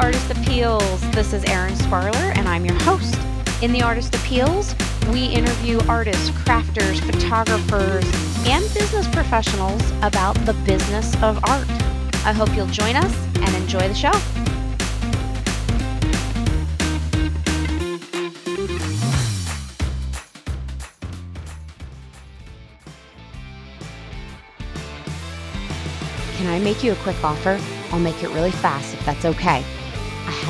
[0.00, 1.10] Artist Appeals.
[1.10, 3.18] This is Erin Sparler, and I'm your host.
[3.62, 4.74] In the Artist Appeals,
[5.12, 8.04] we interview artists, crafters, photographers,
[8.46, 11.68] and business professionals about the business of art.
[12.24, 14.12] I hope you'll join us and enjoy the show.
[26.38, 27.60] Can I make you a quick offer?
[27.92, 29.62] I'll make it really fast if that's okay.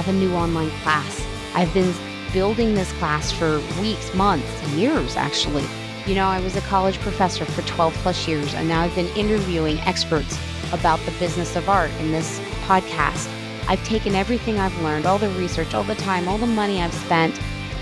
[0.00, 1.26] Have a new online class.
[1.54, 1.92] I've been
[2.32, 5.66] building this class for weeks, months, years actually.
[6.06, 9.14] You know, I was a college professor for 12 plus years, and now I've been
[9.14, 10.40] interviewing experts
[10.72, 13.28] about the business of art in this podcast.
[13.68, 16.94] I've taken everything I've learned, all the research, all the time, all the money I've
[16.94, 17.38] spent,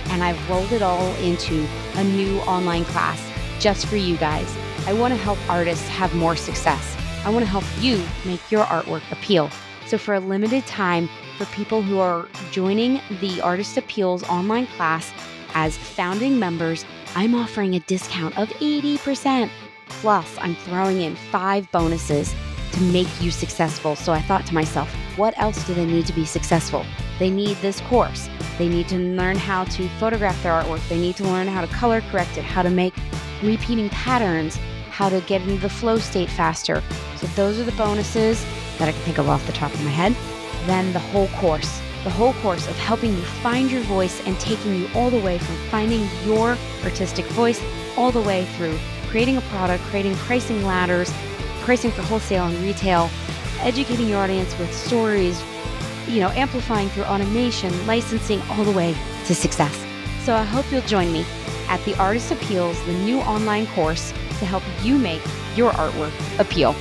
[0.08, 3.24] and I've rolled it all into a new online class
[3.61, 4.52] just for you guys.
[4.89, 6.96] I want to help artists have more success.
[7.24, 9.52] I want to help you make your artwork appeal.
[9.89, 11.08] So, for a limited time,
[11.39, 15.11] for people who are joining the Artist Appeals online class
[15.55, 19.48] as founding members, I'm offering a discount of 80%.
[19.89, 22.34] Plus, I'm throwing in five bonuses
[22.72, 23.97] to make you successful.
[23.97, 26.84] So, I thought to myself, what else do they need to be successful?
[27.19, 28.28] They need this course.
[28.58, 30.86] They need to learn how to photograph their artwork.
[30.91, 32.92] They need to learn how to color correct it, how to make
[33.42, 34.56] repeating patterns,
[34.91, 36.83] how to get into the flow state faster.
[37.17, 38.45] So those are the bonuses
[38.78, 40.16] that I can think of off the top of my head.
[40.66, 44.74] Then the whole course, the whole course of helping you find your voice and taking
[44.74, 47.60] you all the way from finding your artistic voice
[47.96, 51.12] all the way through creating a product, creating pricing ladders,
[51.60, 53.10] pricing for wholesale and retail,
[53.60, 55.42] educating your audience with stories,
[56.06, 58.94] you know, amplifying through automation, licensing, all the way
[59.26, 59.84] to success.
[60.24, 61.24] So I hope you'll join me
[61.68, 65.22] at the Artist Appeals, the new online course to help you make
[65.56, 66.74] your artwork appeal.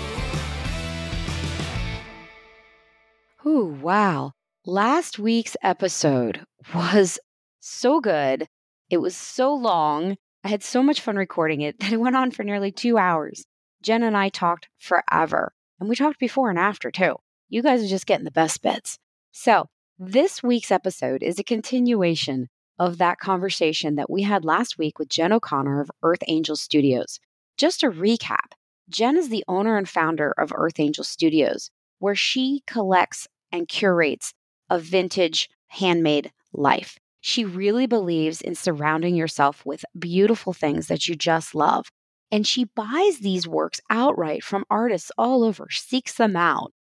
[3.57, 4.34] Ooh, wow.
[4.68, 6.45] Last week's episode
[6.75, 7.18] was
[7.59, 8.47] so good.
[8.91, 10.18] It was so long.
[10.44, 13.45] I had so much fun recording it that it went on for nearly two hours.
[13.81, 17.16] Jen and I talked forever, and we talked before and after too.
[17.50, 19.00] You guys are just getting the best bits.
[19.31, 25.00] So, this week's episode is a continuation of that conversation that we had last week
[25.00, 27.19] with Jen O'Connor of Earth Angel Studios.
[27.57, 28.53] Just a recap
[28.88, 34.34] Jen is the owner and founder of Earth Angel Studios, where she collects and curates
[34.69, 36.97] a vintage handmade life.
[37.22, 41.88] She really believes in surrounding yourself with beautiful things that you just love.
[42.31, 46.74] And she buys these works outright from artists all over, seeks them out.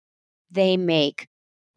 [0.51, 1.29] They make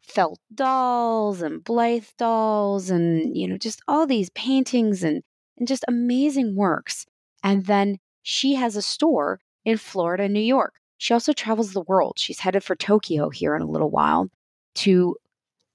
[0.02, 5.22] felt dolls and Blythe dolls and, you know, just all these paintings and,
[5.56, 7.06] and just amazing works.
[7.44, 10.74] And then she has a store in Florida New York.
[10.98, 12.18] She also travels the world.
[12.18, 14.28] She's headed for Tokyo here in a little while
[14.76, 15.16] to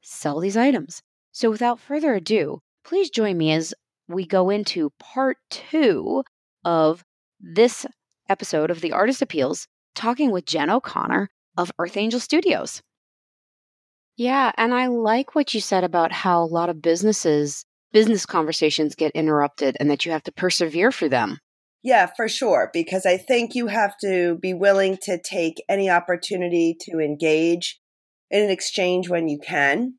[0.02, 1.02] sell these items.
[1.32, 3.74] So, without further ado, please join me as
[4.08, 6.24] we go into part two
[6.64, 7.04] of
[7.40, 7.86] this
[8.30, 12.82] episode of the Artist Appeals, talking with Jen O'Connor of Earth Angel Studios.
[14.18, 18.96] Yeah, and I like what you said about how a lot of businesses, business conversations
[18.96, 21.40] get interrupted and that you have to persevere for them.
[21.84, 22.72] Yeah, for sure.
[22.74, 27.80] Because I think you have to be willing to take any opportunity to engage
[28.30, 29.96] in an exchange when you can.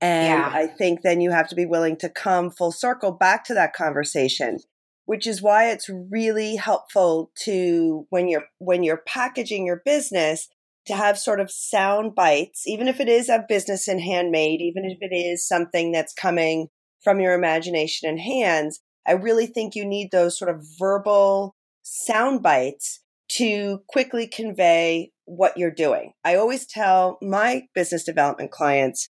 [0.00, 0.50] And Yeah.
[0.52, 3.72] I think then you have to be willing to come full circle back to that
[3.72, 4.58] conversation,
[5.06, 10.48] which is why it's really helpful to when you're when you're packaging your business
[10.86, 14.84] to have sort of sound bites, even if it is a business in handmade, even
[14.84, 16.68] if it is something that's coming
[17.02, 22.42] from your imagination and hands, I really think you need those sort of verbal sound
[22.42, 23.00] bites
[23.36, 26.12] to quickly convey what you're doing.
[26.24, 29.08] I always tell my business development clients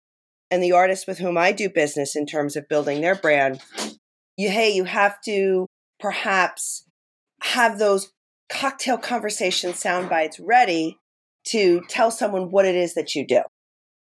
[0.51, 3.61] and the artists with whom I do business in terms of building their brand,
[4.37, 5.67] you hey, you have to
[5.99, 6.85] perhaps
[7.41, 8.11] have those
[8.49, 10.97] cocktail conversation sound bites ready
[11.47, 13.41] to tell someone what it is that you do.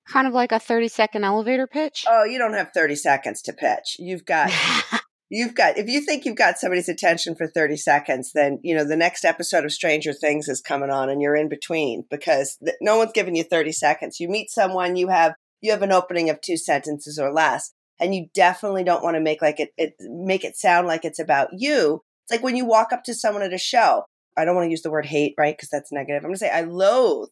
[0.08, 2.04] Kind of like a 30 second elevator pitch.
[2.08, 3.96] Oh, you don't have 30 seconds to pitch.
[3.98, 4.50] You've got
[5.30, 8.84] you've got if you think you've got somebody's attention for 30 seconds then you know
[8.84, 12.76] the next episode of stranger things is coming on and you're in between because th-
[12.82, 16.28] no one's giving you 30 seconds you meet someone you have you have an opening
[16.28, 19.94] of two sentences or less and you definitely don't want to make like it, it
[20.00, 23.42] make it sound like it's about you it's like when you walk up to someone
[23.42, 24.04] at a show
[24.36, 26.38] i don't want to use the word hate right because that's negative i'm going to
[26.38, 27.28] say i loathe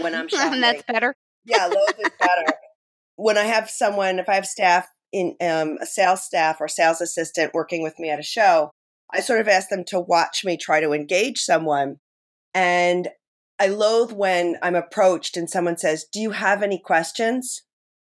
[0.00, 1.14] when i'm shopping that's better.
[1.44, 2.52] yeah, loathe is better.
[3.16, 7.00] when I have someone, if I have staff in um, a sales staff or sales
[7.00, 8.70] assistant working with me at a show,
[9.12, 11.96] I sort of ask them to watch me try to engage someone.
[12.54, 13.08] And
[13.58, 17.62] I loathe when I'm approached and someone says, Do you have any questions?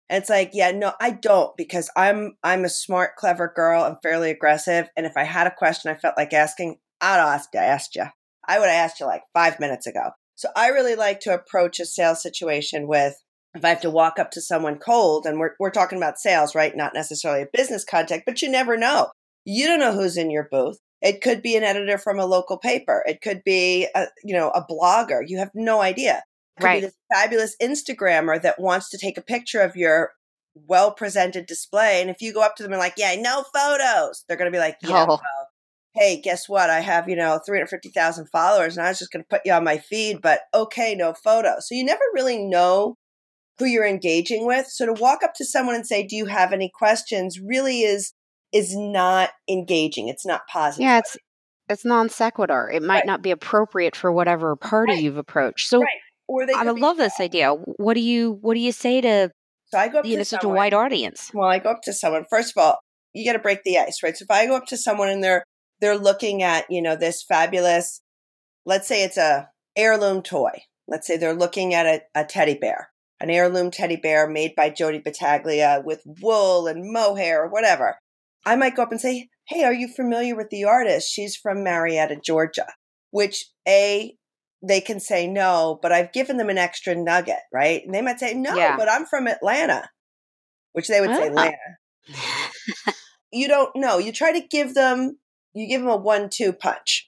[0.08, 3.82] And it's like, yeah, no, I don't because I'm I'm a smart, clever girl.
[3.82, 7.48] I'm fairly aggressive, and if I had a question I felt like asking, I'd ask.
[7.54, 8.04] I asked you.
[8.48, 10.10] I would have asked you like five minutes ago.
[10.36, 13.16] So I really like to approach a sales situation with
[13.56, 16.54] if I have to walk up to someone cold, and we're we're talking about sales,
[16.54, 16.76] right?
[16.76, 19.10] Not necessarily a business contact, but you never know.
[19.44, 20.78] You don't know who's in your booth.
[21.02, 23.02] It could be an editor from a local paper.
[23.06, 25.20] It could be a, you know, a blogger.
[25.26, 26.22] You have no idea.
[26.56, 26.80] It could Right.
[26.80, 30.12] be this fabulous Instagrammer that wants to take a picture of your
[30.54, 32.00] well presented display.
[32.00, 34.56] And if you go up to them and like, yeah, no photos, they're going to
[34.56, 35.06] be like, yeah, Oh.
[35.06, 35.48] well,
[35.94, 36.70] hey, guess what?
[36.70, 39.64] I have, you know, 350,000 followers and I was just going to put you on
[39.64, 41.68] my feed, but okay, no photos.
[41.68, 42.96] So you never really know
[43.58, 44.66] who you're engaging with.
[44.68, 48.12] So to walk up to someone and say, "Do you have any questions?" really is
[48.52, 50.08] is not engaging.
[50.08, 50.84] It's not positive.
[50.84, 51.16] Yeah, it's
[51.68, 52.70] it's non sequitur.
[52.70, 53.06] It might Right.
[53.06, 55.02] not be appropriate for whatever party Right.
[55.02, 55.68] you've approached.
[55.68, 55.88] So Right.
[56.28, 57.50] or they I love this idea.
[57.52, 59.30] What do you what do you say to
[59.72, 61.30] So I go up you to know such a wide audience?
[61.34, 62.24] Well, I go up to someone.
[62.30, 62.78] First of all,
[63.12, 64.16] you got to break the ice, right?
[64.16, 65.42] So if I go up to someone and they're
[65.80, 68.00] they're looking at you know this fabulous,
[68.64, 70.52] let's say it's a heirloom toy.
[70.88, 72.90] Let's say they're looking at a, a teddy bear,
[73.20, 77.96] an heirloom teddy bear made by Jody Battaglia with wool and mohair or whatever.
[78.44, 81.10] I might go up and say, "Hey, are you familiar with the artist?
[81.10, 82.74] She's from Marietta, Georgia."
[83.10, 84.16] Which a
[84.62, 87.82] they can say no, but I've given them an extra nugget, right?
[87.84, 88.76] And they might say, "No, Yeah.
[88.76, 89.90] but I'm from Atlanta,"
[90.72, 91.26] which they would say Ah.
[91.26, 91.56] Atlanta
[93.32, 93.98] you don't know.
[93.98, 95.18] You try to give them,
[95.54, 97.05] you give them a one-two punch,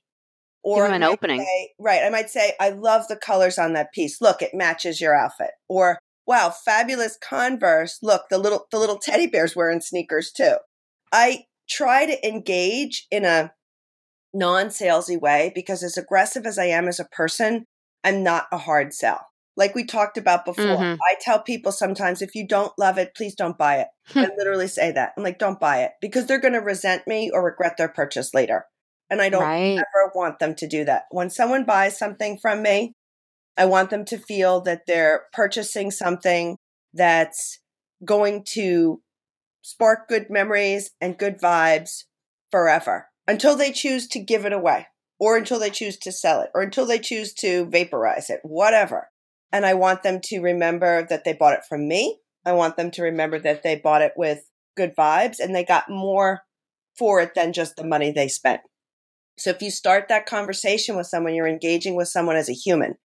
[0.77, 1.41] I an opening.
[1.41, 2.03] say- right?
[2.03, 4.21] I might say, "I love the colors on that piece.
[4.21, 7.99] Look, it matches your outfit." Or, "Wow, fabulous Converse.
[8.03, 10.57] Look, the little the little teddy bear's wearing sneakers too."
[11.13, 13.53] I try to engage in a
[14.35, 17.65] non-salesy way because as aggressive as I am as a person,
[18.05, 19.27] I'm not a hard sell.
[19.57, 20.99] Like we talked about before, Mhm.
[21.03, 23.89] I tell people sometimes if you don't love it, please don't buy it.
[24.07, 24.19] Hmm.
[24.21, 25.15] I literally say that.
[25.17, 28.33] I'm like, don't buy it because they're going to resent me or regret their purchase
[28.33, 28.67] later.
[29.11, 29.79] And I don't right.
[29.79, 31.05] ever want them to do that.
[31.11, 32.93] When someone buys something from me,
[33.57, 36.57] I want them to feel that they're purchasing something
[36.93, 37.59] that's
[38.05, 39.03] going to
[39.63, 42.05] spark good memories and good vibes
[42.51, 44.87] forever until they choose to give it away
[45.19, 49.09] or until they choose to sell it or until they choose to vaporize it, whatever.
[49.53, 52.19] And I want them to remember that they bought it from me.
[52.45, 54.41] I want them to remember that they bought it with
[54.77, 56.43] good vibes and they got more
[56.97, 58.61] for it than just the money they spent.
[59.39, 62.97] So if you start that conversation with someone, you're engaging with someone as a human.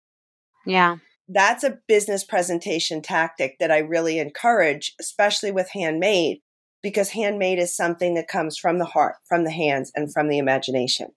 [0.65, 0.97] Yeah.
[1.27, 6.39] That's a business presentation tactic that I really encourage, especially with handmade,
[6.81, 10.37] because handmade is something that comes from the heart, from the hands, and from the
[10.37, 11.09] imagination.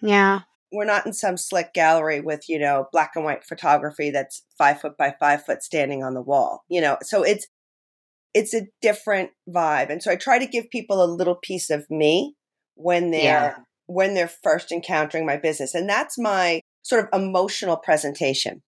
[0.00, 0.40] Yeah.
[0.72, 4.80] We're not in some slick gallery with, you know, black and white photography that's five
[4.80, 6.64] foot by five foot standing on the wall.
[6.68, 7.46] You know, so it's
[8.34, 9.90] it's a different vibe.
[9.90, 12.34] And so I try to give people a little piece of me
[12.74, 13.56] when they're Yeah.
[13.92, 15.74] When they're first encountering my business.
[15.74, 18.62] And that's my sort of emotional presentation.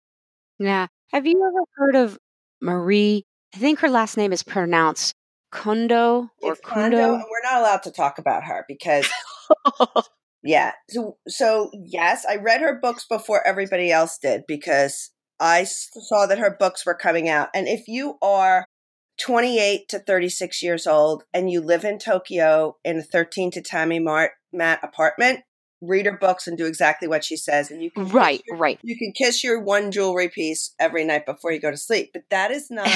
[0.58, 0.86] Yeah.
[1.12, 2.18] Have you ever heard of
[2.60, 3.24] Marie?
[3.54, 5.14] I think her last name is pronounced
[5.50, 7.14] Kondo or It's Kondo, Kundo.
[7.14, 9.08] and we're not allowed to talk about her because
[10.42, 10.72] yeah.
[10.88, 15.10] So so yes, I read her books before everybody else did because
[15.40, 17.48] I saw that her books were coming out.
[17.54, 18.66] And if you are
[19.20, 23.98] 28 to 36 years old and you live in Tokyo in a 13 to Tammy
[23.98, 25.40] Mart Matt apartment,
[25.80, 28.78] read her books and do exactly what she says and you can right, your- right.
[28.82, 32.10] you can kiss your one jewelry piece every night before you go to sleep.
[32.12, 32.90] But that is not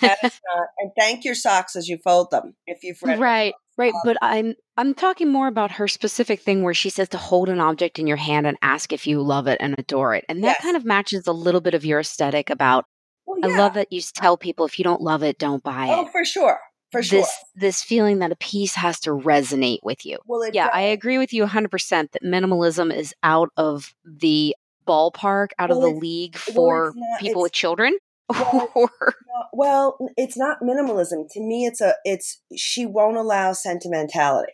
[0.00, 3.54] that is not and thank your socks as you fold them if you've read right,
[3.78, 3.94] right.
[3.94, 7.48] Um, But I'm I'm talking more about her specific thing where she says to hold
[7.48, 10.24] an object in your hand and ask if you love it and adore it.
[10.28, 10.62] And that Yes.
[10.62, 12.84] kind of matches a little bit of your aesthetic about
[13.26, 15.92] Well, I love that you tell people if you don't love it, don't buy it.
[15.96, 16.58] Oh, for sure.
[16.92, 17.20] For sure.
[17.20, 20.18] This this feeling that a piece has to resonate with you.
[20.26, 24.54] well, it Yeah, I agree with you 100% that minimalism is out of the
[24.86, 27.96] ballpark, out Well, of the league for it's not- people with children.
[28.30, 31.26] Well, or No, well, it's not minimalism.
[31.30, 34.52] To me, it's a it's she won't allow sentimentality.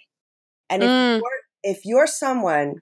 [0.69, 1.19] And if Mm.
[1.19, 2.77] you're if you're someone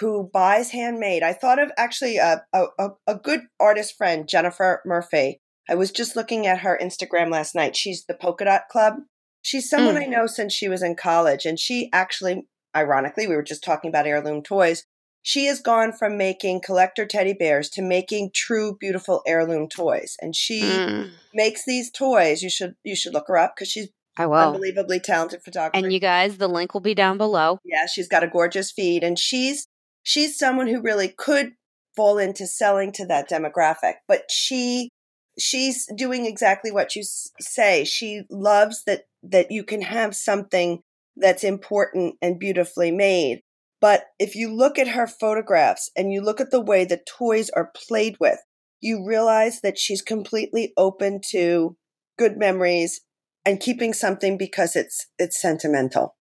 [0.00, 4.82] who buys handmade, I thought of actually a, a a a good artist friend, Jennifer
[4.86, 5.40] Murphy.
[5.68, 7.76] I was just looking at her Instagram last night.
[7.76, 8.94] She's the Polka Dot Club.
[9.42, 10.02] She's someone Mm.
[10.02, 13.88] I know since she was in college, and she actually, ironically, we were just talking
[13.88, 14.84] about heirloom toys.
[15.22, 20.34] She has gone from making collector teddy bears to making true, beautiful heirloom toys, and
[20.36, 22.42] she Mm, makes these toys.
[22.42, 24.54] You should you should look her up because she's I will.
[24.54, 25.84] unbelievably talented photographer.
[25.84, 27.58] And you guys, the link will be down below.
[27.64, 29.66] yeah, she's got a gorgeous feed, and she's
[30.04, 31.52] she's someone who really could
[31.96, 34.90] fall into selling to that demographic, but she
[35.38, 37.84] she's doing exactly what you s- say.
[37.84, 40.80] She loves that that you can have something
[41.16, 43.40] that's important and beautifully made.
[43.80, 47.50] But if you look at her photographs and you look at the way the toys
[47.50, 48.38] are played with,
[48.80, 51.76] you realize that she's completely open to
[52.18, 53.00] good memories
[53.44, 56.16] and keeping something because it's it's sentimental.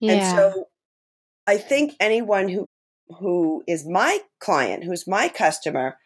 [0.00, 0.12] Yeah.
[0.12, 0.64] And so
[1.46, 2.66] I think anyone who
[3.20, 5.96] who is my client, who's my customer,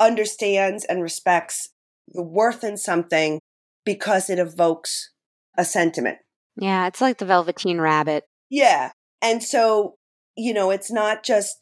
[0.00, 1.70] understands and respects
[2.08, 3.40] the worth in something
[3.84, 5.10] because it evokes
[5.56, 6.18] a sentiment.
[6.56, 8.24] yeah, it's like the Velveteen Rabbit.
[8.50, 8.90] Yeah.
[9.22, 9.94] And so,
[10.36, 11.56] you know, it's not just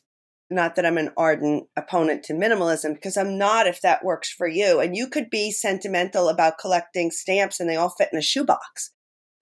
[0.51, 4.47] not that I'm an ardent opponent to minimalism because I'm not if that works for
[4.47, 4.81] you.
[4.81, 8.93] And you could be sentimental about collecting stamps and they all fit in a shoebox.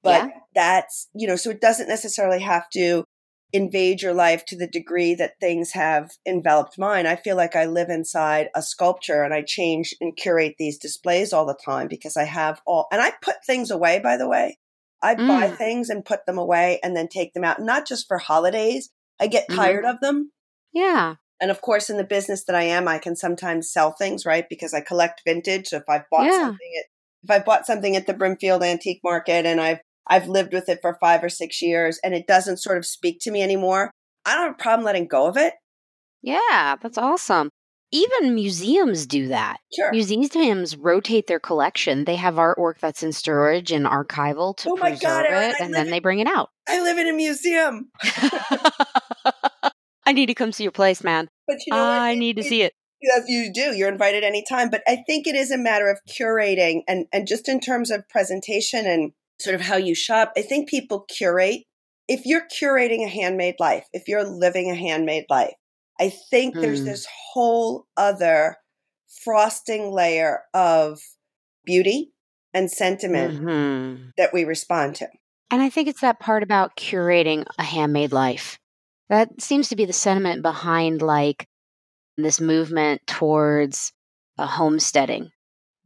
[0.03, 0.29] But Yeah.
[0.55, 3.05] that's, you know, so it doesn't necessarily have to
[3.53, 7.07] invade your life to the degree that things have enveloped mine.
[7.07, 11.33] I feel like I live inside a sculpture and I change and curate these displays
[11.33, 14.59] all the time because I have all, and I put things away, by the way.
[15.03, 15.57] I buy Mm.
[15.57, 18.91] things and put them away and then take them out, not just for holidays.
[19.19, 19.57] I get Mhm.
[19.57, 20.33] tired of them.
[20.73, 21.15] Yeah.
[21.41, 24.47] And of course, in the business that I am, I can sometimes sell things, right?
[24.49, 25.69] Because I collect vintage.
[25.69, 26.39] So if I've bought Yeah.
[26.39, 26.85] something at
[27.23, 30.81] if I bought something at the Brimfield Antique Market and I've I've lived with it
[30.83, 33.91] for five or six years and it doesn't sort of speak to me anymore,
[34.27, 35.55] I don't have a problem letting go of it.
[36.23, 37.49] Yeah, that's awesome.
[37.93, 39.59] Even museums do that.
[39.75, 39.91] Sure.
[39.91, 42.05] Museums rotate their collection.
[42.05, 45.65] They have artwork that's in storage and archival to Oh my preserve God, it, I
[45.65, 46.51] and then in- they bring it out.
[46.69, 47.91] I live in a museum.
[50.07, 51.29] I need to come see your place, man.
[51.47, 52.01] But you know what?
[52.01, 52.75] I need to see it.
[53.03, 53.75] Yes, you do.
[53.77, 54.71] You're invited anytime.
[54.71, 58.09] But I think it is a matter of curating and, and just in terms of
[58.09, 61.63] presentation and sort of how you shop, I think people curate.
[62.09, 65.55] If you're curating a handmade life, if you're living a handmade life,
[65.99, 66.87] I think there's Hmm.
[66.87, 68.57] this whole other
[69.25, 71.01] frosting layer of
[71.65, 72.13] beauty
[72.55, 74.13] and sentiment Mhm.
[74.17, 75.09] that we respond to.
[75.51, 78.59] And I think it's that part about curating a handmade life.
[79.09, 81.47] That seems to be the sentiment behind like
[82.17, 83.93] this movement towards
[84.39, 85.31] a homesteading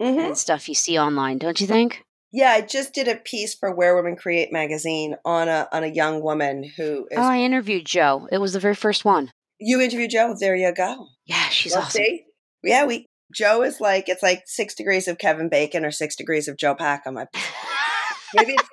[0.00, 0.26] Mhm.
[0.26, 2.03] and stuff you see online, don't you think?
[2.36, 5.86] Yeah, I just did a piece for Where Women Create magazine on a on a
[5.86, 7.16] young woman who is.
[7.16, 8.26] Oh, I interviewed Jo.
[8.32, 9.30] It was the very first one.
[9.60, 10.34] you interviewed Jo.
[10.38, 11.06] There you go.
[11.26, 11.90] Yeah, she's awesome.
[11.92, 12.24] see?
[12.64, 16.48] Yeah, we Jo is like it's like six degrees of Kevin Bacon or six degrees
[16.48, 17.16] of Jo Packham.
[17.16, 17.28] I-
[18.34, 18.68] Maybe it's,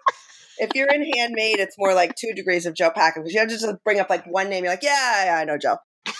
[0.57, 3.49] if you're in handmade, it's more like two degrees of Jo Packham because you have
[3.49, 4.63] to just bring up like one name.
[4.63, 5.77] You're like, yeah, yeah I know Jo.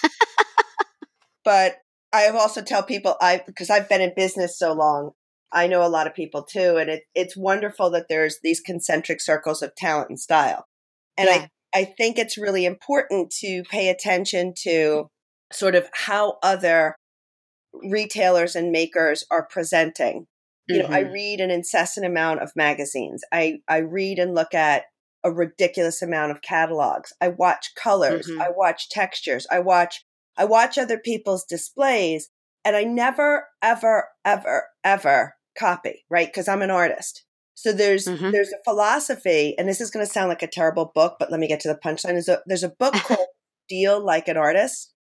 [1.44, 1.78] but
[2.14, 5.14] I have also tell people I because I've been in business so long.
[5.54, 9.22] I know a lot of people too, and it, it's wonderful that there's these concentric
[9.22, 10.66] circles of talent and style.
[11.18, 11.48] And Yeah.
[11.74, 15.08] I, I think it's really important to pay attention to
[15.52, 16.96] sort of how other
[17.74, 20.28] retailers and makers are presenting.
[20.68, 21.12] You know, I Mhm.
[21.12, 23.24] read an incessant amount of magazines.
[23.32, 24.86] I, I read and look at
[25.24, 27.12] a ridiculous amount of catalogs.
[27.20, 28.28] I watch colors.
[28.28, 28.42] Mhm.
[28.42, 29.46] I watch textures.
[29.52, 30.04] I watch
[30.38, 32.30] I watch other people's displays
[32.64, 36.28] and I never ever ever ever copy, right?
[36.28, 37.24] Because I'm an artist.
[37.54, 38.32] So there's Mhm.
[38.32, 41.40] there's a philosophy and this is going to sound like a terrible book, but let
[41.40, 42.14] me get to the punchline.
[42.14, 43.28] There's a there's a book called
[43.68, 44.94] Steal Like an Artist.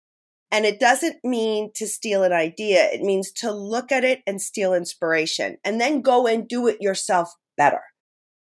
[0.52, 2.90] And it doesn't mean to steal an idea.
[2.90, 6.78] It means to look at it and steal inspiration and then go and do it
[6.80, 7.82] yourself better.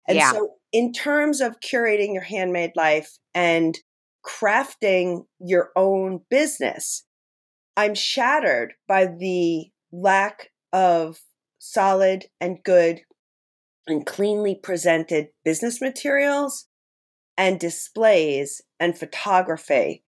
[0.08, 0.32] And Yeah.
[0.32, 3.78] so, in terms of curating your handmade life and
[4.26, 7.04] crafting your own business,
[7.76, 11.20] I'm shattered by the lack of
[11.72, 13.02] solid and good
[13.88, 16.68] and cleanly presented business materials
[17.38, 20.04] and displays and photography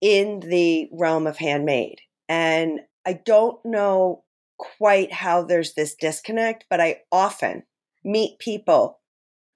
[0.00, 2.00] in the realm of handmade.
[2.28, 4.24] And I don't know
[4.58, 7.64] quite how there's this disconnect, but I often
[8.04, 9.00] meet people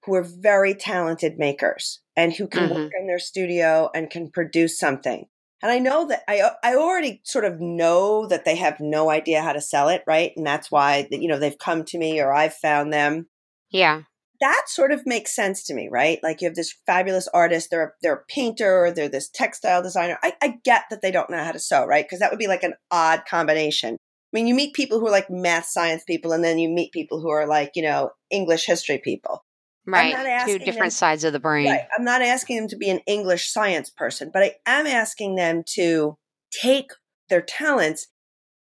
[0.05, 2.69] who are very talented makers and who can Mhm.
[2.69, 5.27] work in their studio and can produce something.
[5.63, 9.41] And I know that I I already sort of know that they have no idea
[9.41, 10.33] how to sell it, right?
[10.35, 13.27] And that's why you know they've come to me or I've found them
[13.71, 14.01] Yeah.
[14.41, 16.19] that sort of makes sense to me, right?
[16.21, 20.19] Like you have this fabulous artist, they're a, they're a painter, they're this textile designer.
[20.21, 22.05] I, I get that they don't know how to sew, right?
[22.05, 23.93] Because that would be like an odd combination.
[23.95, 26.91] I mean, you meet people who are like math science people, and then you meet
[26.91, 29.45] people who are like, you know, English history people.
[29.85, 30.13] Right.
[30.13, 31.67] Two asking them- different sides of the brain.
[31.69, 31.87] Right.
[31.97, 35.63] I'm not asking them to be an English science person, but I am asking them
[35.75, 36.17] to
[36.61, 36.91] take
[37.29, 38.07] their talents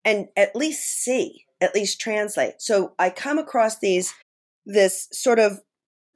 [0.04, 2.54] and at least see, at least translate.
[2.58, 4.14] So I come across these,
[4.64, 5.60] this sort of,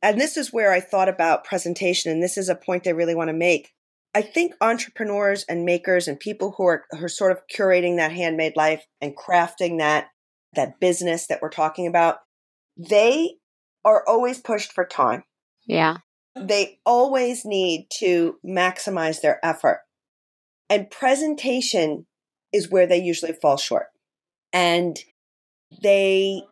[0.00, 3.14] and this is where I thought about presentation, and this is a point I really
[3.14, 3.70] want to make.
[4.14, 8.12] I think entrepreneurs and makers and people who are, who are sort of curating that
[8.12, 10.08] handmade life and crafting that
[10.54, 12.18] that business that we're talking about,
[12.76, 13.36] they
[13.84, 15.24] are always pushed for time.
[15.66, 15.98] Yeah.
[16.36, 19.80] They always need to maximize their effort.
[20.70, 22.06] And presentation
[22.52, 23.86] is where they usually fall short.
[24.52, 24.98] And
[25.82, 26.42] they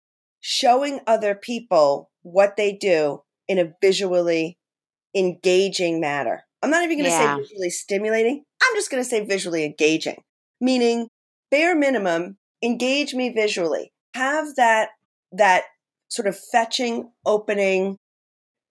[0.41, 4.59] showing other people what they do in a visually
[5.15, 6.45] engaging manner.
[6.63, 7.37] I'm not even going to Yeah.
[7.37, 8.45] say visually stimulating.
[8.63, 10.23] I'm just going to say visually engaging,
[10.61, 11.09] meaning
[11.51, 13.93] bare minimum, engage me visually.
[14.15, 14.91] Have that
[15.33, 15.65] that
[16.11, 17.97] sort of fetching opening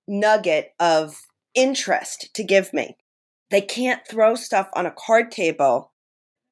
[0.08, 1.22] nugget of
[1.56, 2.98] interest to give me.
[3.50, 5.92] They can't throw stuff on a card table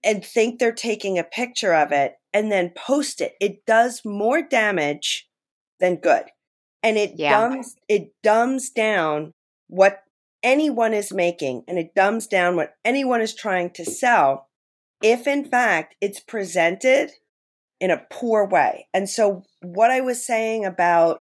[0.03, 3.33] and think they're taking a picture of it and then post it.
[3.39, 5.27] It does more damage
[5.79, 6.25] than good.
[6.83, 7.49] And it Yeah.
[7.49, 9.33] dumbs it dumbs down
[9.67, 10.03] what
[10.43, 14.47] anyone is making and it dumbs down what anyone is trying to sell
[15.01, 17.11] if in fact it's presented
[17.79, 18.87] in a poor way.
[18.93, 21.19] And so what I was saying about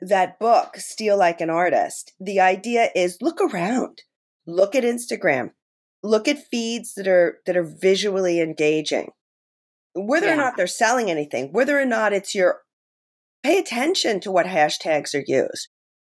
[0.00, 4.02] that book, Steal Like an Artist, the idea is look around.
[4.46, 5.50] Look at Instagram.
[6.02, 9.10] Look at feeds that are that are visually engaging.
[9.94, 10.32] Whether Yeah.
[10.32, 12.62] or not they're selling anything, whether or not it's your
[13.44, 15.68] pay attention to what hashtags are used.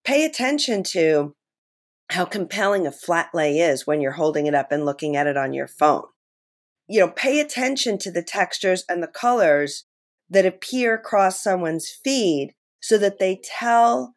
[0.04, 1.36] Pay attention to
[2.12, 5.38] how compelling a flat lay is when you're holding it up and looking at it
[5.38, 6.06] on your phone.
[6.88, 9.86] You know, pay attention to the textures and the colors
[10.30, 14.14] that appear across someone's feed so that they tell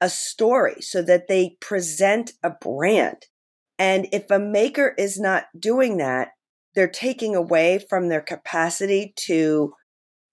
[0.00, 3.26] a story, so that they present a brand.
[3.78, 6.28] And if a maker is not doing that,
[6.74, 9.72] they're taking away from their capacity to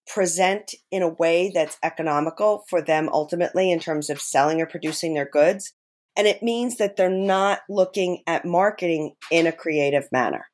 [0.08, 5.13] present in a way that's economical for them ultimately in terms of selling or producing
[5.13, 5.74] their goods.
[6.18, 10.46] And it means that they're not looking at marketing in a creative manner.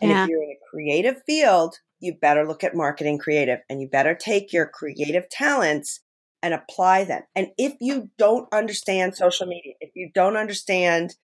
[0.00, 0.24] And Yeah.
[0.24, 4.14] if you're in a creative field, you better look at marketing creative and you better
[4.14, 6.00] take your creative talents
[6.42, 7.22] and apply them.
[7.34, 11.16] And if you don't understand social media, if you don't understand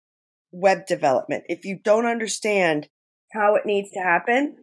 [0.50, 2.88] web development, if you don't understand
[3.32, 4.56] how it needs to happen,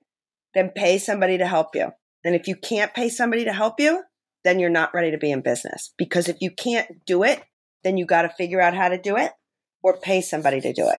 [0.56, 1.91] then pay somebody to help you.
[2.24, 4.04] And if you can't pay somebody to help you,
[4.43, 5.93] then you're not ready to be in business.
[5.98, 7.43] Because if you can't do it,
[7.84, 9.32] then you got to figure out how to do it
[9.84, 10.98] or pay somebody to do it.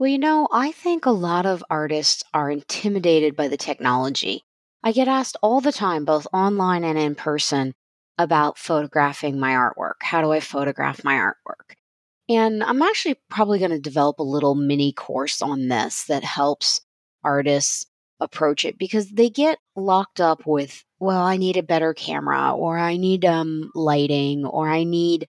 [0.00, 4.44] Well, you know, I think a lot of artists are intimidated by the technology.
[4.82, 7.74] I get asked all the time, both online and in person,
[8.16, 9.96] about photographing my artwork.
[10.00, 11.74] How do I photograph my artwork?
[12.30, 16.80] And I'm actually probably going to develop a little mini course on this that helps
[17.22, 17.84] artists
[18.20, 22.78] approach it because they get locked up with, well, I need a better camera or
[22.78, 25.28] I need um, lighting or I need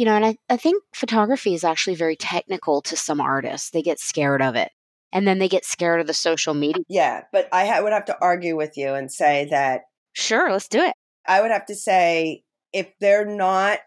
[0.00, 3.68] you know, and I, I think photography is actually very technical to some artists.
[3.68, 4.70] They get scared of it.
[5.12, 6.82] And then they get scared of the social media.
[6.88, 9.82] Yeah, but I ha- would have to argue with you and say that
[10.14, 10.94] Sure, let's do it.
[11.28, 13.80] I would have to say if they're not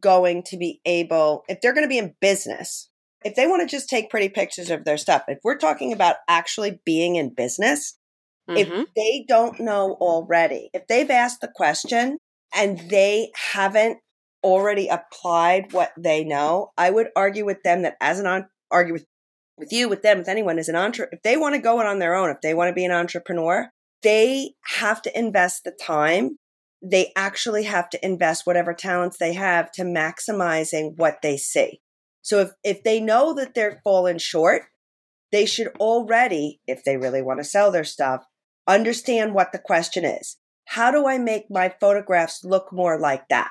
[0.00, 2.88] going to be able, if they're going to be in business,
[3.24, 6.14] if they want to just take pretty pictures of their stuff, if we're talking about
[6.28, 7.98] actually being in business,
[8.48, 8.56] Mhm.
[8.56, 12.18] if they don't know already, if they've asked the question
[12.54, 13.98] and they haven't
[14.46, 18.94] already applied what they know, I would argue with them that as an on argue
[18.94, 19.04] with
[19.58, 21.86] with you, with them, with anyone as an entre if they want to go it
[21.86, 23.70] on their own, if they want to be an entrepreneur,
[24.02, 26.36] they have to invest the time.
[26.82, 31.80] They actually have to invest whatever talents they have to maximizing what they see.
[32.22, 34.62] So if if they know that they're falling short,
[35.32, 38.24] they should already, if they really want to sell their stuff,
[38.68, 40.36] understand what the question is.
[40.66, 43.50] How do I make my photographs look more like that?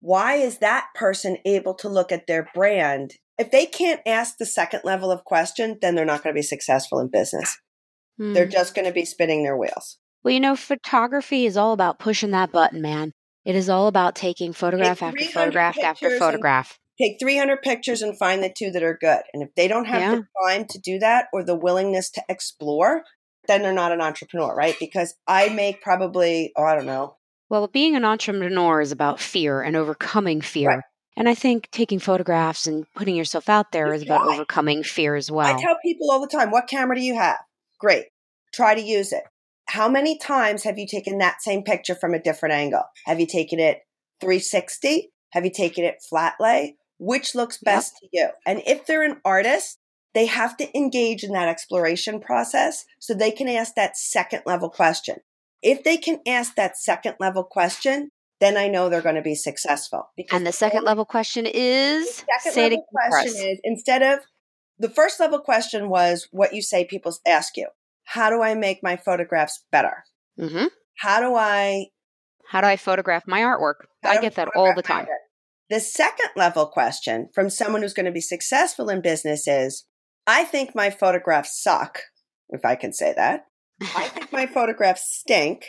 [0.00, 3.14] Why is that person able to look at their brand?
[3.38, 6.42] If they can't ask the second level of question, then they're not going to be
[6.42, 7.58] successful in business.
[8.18, 8.32] Hmm.
[8.32, 9.98] They're just going to be spinning their wheels.
[10.22, 13.12] Well, you know, photography is all about pushing that button, man.
[13.44, 16.80] It is all about taking photograph after photograph after photograph.
[17.00, 19.20] Take 300 pictures and find the two that are good.
[19.32, 20.14] And if they don't have Yeah.
[20.16, 23.04] the time to do that or the willingness to explore,
[23.46, 24.74] then they're not an entrepreneur, right?
[24.80, 29.62] Because I make probably, oh, I don't know, Well, being an entrepreneur is about fear
[29.62, 30.68] and overcoming fear.
[30.68, 30.80] Right.
[31.16, 35.30] And I think taking photographs and putting yourself out there is about overcoming fear as
[35.30, 35.56] well.
[35.56, 37.38] I tell people all the time, what camera do you have?
[37.78, 38.06] Great.
[38.52, 39.22] Try to use it.
[39.66, 42.84] How many times have you taken that same picture from a different angle?
[43.06, 43.78] Have you taken it
[44.20, 45.10] 360?
[45.30, 46.76] Have you taken it flat lay?
[46.98, 47.74] Which looks Yep.
[47.74, 48.28] best to you?
[48.46, 49.78] And if they're an artist,
[50.14, 54.70] they have to engage in that exploration process so they can ask that second level
[54.70, 55.16] question.
[55.66, 59.34] If they can ask that second level question, then I know they're going to be
[59.34, 60.10] successful.
[60.16, 63.42] Because and the second level question is the second level question us.
[63.42, 64.20] is instead of
[64.78, 67.68] the first level question was what you say people ask you
[68.04, 70.04] how do i make my photographs better
[70.38, 70.68] Mhm.
[70.98, 71.86] how do i
[72.50, 73.86] How do I photograph my artwork?
[74.04, 75.06] I get that all the time.
[75.68, 79.84] The second level question from someone who's going to be successful in business is
[80.28, 82.02] I think my photographs suck,
[82.50, 83.46] if I can say that.
[83.80, 85.64] I think my photographs stink.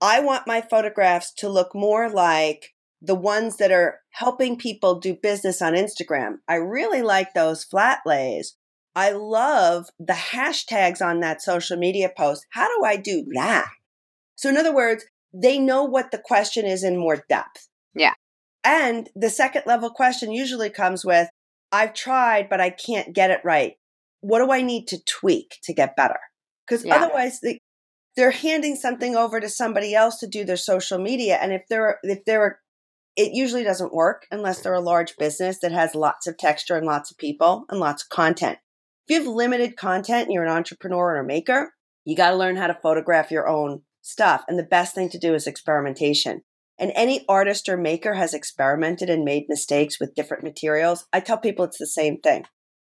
[0.00, 5.14] I want my photographs to look more like the ones that are helping people do
[5.14, 6.36] business on Instagram.
[6.48, 8.56] I really like those flat lays.
[8.94, 12.46] I love the hashtags on that social media post.
[12.52, 13.68] How do I do that?
[14.36, 17.68] So, in other words, they know what the question is in more depth.
[17.94, 18.14] Yeah.
[18.64, 21.28] And the second level question usually comes with
[21.70, 23.74] I've tried, but I can't get it right.
[24.20, 26.18] What do I need to tweak to get better?
[26.66, 26.96] Because Yeah.
[26.96, 27.60] otherwise, they,
[28.16, 31.36] they're handing something over to somebody else to do their social media.
[31.40, 32.60] And if they're, if they're,
[33.16, 36.86] it usually doesn't work unless they're a large business that has lots of texture and
[36.86, 38.58] lots of people and lots of content.
[39.08, 41.72] If you have limited content and you're an entrepreneur or a maker,
[42.04, 44.44] you got to learn how to photograph your own stuff.
[44.48, 46.42] And the best thing to do is experimentation.
[46.78, 51.06] And any artist or maker has experimented and made mistakes with different materials.
[51.12, 52.44] I tell people it's the same thing.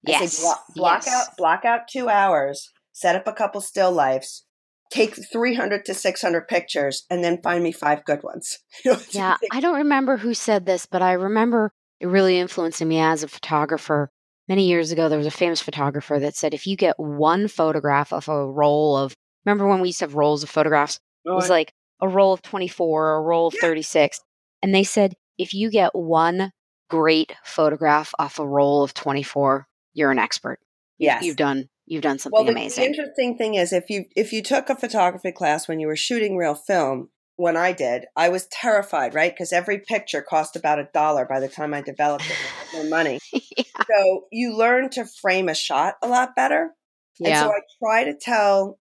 [0.08, 0.34] I Yes.
[0.34, 1.16] say block, block yes.
[1.16, 4.46] out block out two hours, set up a couple still lifes,
[4.90, 8.58] take 300 to 600 pictures, and then find me five good ones.
[8.86, 12.88] You know, Yeah, I don't remember who said this, but I remember it really influencing
[12.88, 14.10] me as a photographer.
[14.48, 18.14] Many years ago, there was a famous photographer that said if you get one photograph
[18.14, 19.14] of a roll of,
[19.46, 20.96] remember when we used to have rolls of photographs?
[21.26, 23.62] It oh, was like a roll of 24 or a roll of Yeah.
[23.62, 24.22] 36.
[24.64, 26.52] And they said if you get one
[26.90, 30.60] great photograph off a roll of 24, you're an expert.
[30.98, 31.24] You- Yes.
[31.26, 32.46] You've done you've done something amazing.
[32.46, 32.84] well, the, the amazing.
[32.86, 36.38] interesting thing is if you if you took a photography class when you were shooting
[36.38, 39.34] real film, when I did, I was terrified, right?
[39.34, 42.38] Because every picture cost about a dollar by the time I developed it.
[42.74, 43.20] No money.
[43.32, 43.64] yeah.
[43.88, 46.72] So you learn to frame a shot a lot better.
[47.20, 48.80] And so I try to tell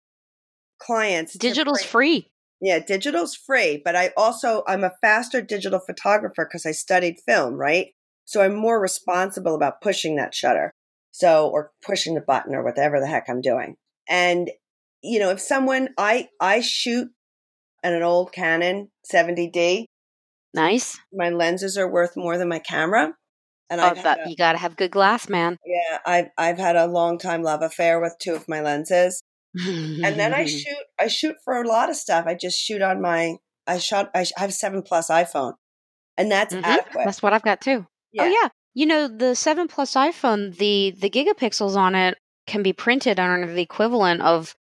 [0.78, 2.30] clients Digital's free.
[2.60, 7.54] Yeah, digital's free, but I also I'm a faster digital photographer because I studied film,
[7.54, 7.88] right?
[8.24, 10.72] So I'm more responsible about pushing that shutter.
[11.10, 13.76] So or pushing the button or whatever the heck I'm doing.
[14.08, 14.50] And
[15.02, 17.08] you know, if someone I I shoot
[17.82, 19.84] at an old Canon 70D,
[20.54, 20.98] Nice.
[21.12, 23.12] my lenses are worth more than my camera.
[23.70, 25.58] And Oh, I've that, a- you got to have good glass, man.
[25.64, 29.22] yeah, I've I've had a long time love affair with two of my lenses.
[29.54, 32.24] and then I shoot I shoot for a lot of stuff.
[32.26, 35.52] I just shoot on my I shot I sh- I have seven plus iPhone,
[36.16, 36.62] and that's Mhm.
[36.64, 37.04] adequate.
[37.04, 37.86] That's what I've got too.
[38.12, 38.22] yeah.
[38.22, 38.48] Oh yeah.
[38.78, 43.40] You know, the 7 Plus iPhone, the the gigapixels on it can be printed on
[43.56, 44.54] the equivalent of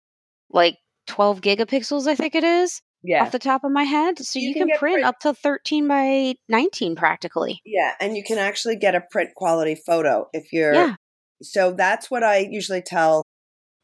[0.50, 0.76] like
[1.08, 4.18] 12 gigapixels, I think it is, yeah, off the top of my head.
[4.18, 7.60] So You you, can can, print print- up to 13 by 19 practically.
[7.66, 10.72] yeah, and you can actually get a print quality photo if you're.
[10.72, 10.94] Yeah.
[11.42, 13.22] So that's what I usually tell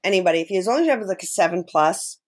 [0.02, 0.40] anybody.
[0.40, 2.18] If you as long as you have like a seven plus,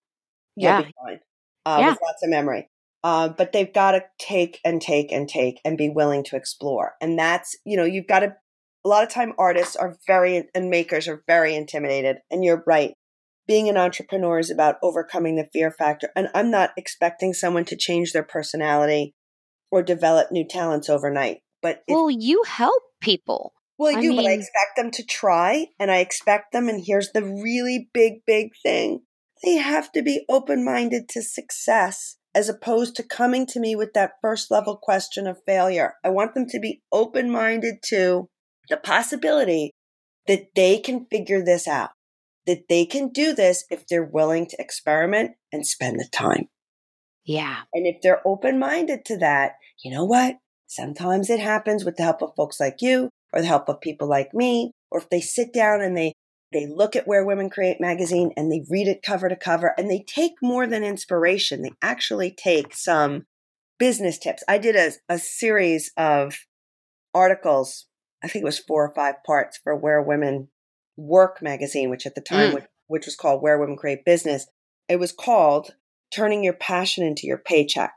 [0.56, 0.82] you'll Yeah.
[0.82, 1.20] be fine.
[1.64, 1.88] Uh, Yeah.
[1.92, 2.68] with lots of memory.
[3.04, 6.94] Uh, but they've got to take and take and take and be willing to explore.
[7.02, 8.34] And that's you know you've got to.
[8.86, 12.16] A lot of time, artists are very and makers are very intimidated.
[12.30, 12.92] And you're right.
[13.46, 16.10] Being an entrepreneur is about overcoming the fear factor.
[16.14, 19.14] And I'm not expecting someone to change their personality
[19.70, 21.38] or develop new talents overnight.
[21.62, 23.54] But if Well, you help people.
[23.78, 26.68] well, I I do, but I expect them to try, and I expect them.
[26.68, 29.00] And here's the really big, big thing:
[29.42, 34.14] they have to be open-minded to success, as opposed to coming to me with that
[34.20, 35.94] first level question of failure.
[36.04, 38.28] I want them to be open-minded to
[38.68, 39.70] the possibility
[40.26, 41.90] that they can figure this out,
[42.46, 46.48] that they can do this if they're willing to experiment and spend the time.
[47.24, 47.58] Yeah.
[47.72, 50.36] And if they're open minded to that, you know what?
[50.66, 54.08] Sometimes it happens with the help of folks like you or the help of people
[54.08, 56.12] like me, or if they sit down and they
[56.54, 59.90] they look at Where Women Create magazine and they read it cover to cover and
[59.90, 61.60] they take more than inspiration.
[61.60, 63.26] They actually take some
[63.78, 64.42] business tips.
[64.48, 66.38] I did a, a series of
[67.14, 67.86] articles,
[68.22, 70.48] I think it was four or five parts for Where Women
[70.96, 72.54] Work magazine, which at the time, Mm.
[72.54, 74.46] which, which was called Where Women Create Business.
[74.88, 75.74] It was called
[76.14, 77.92] Turning Your Passion into Your Paycheck.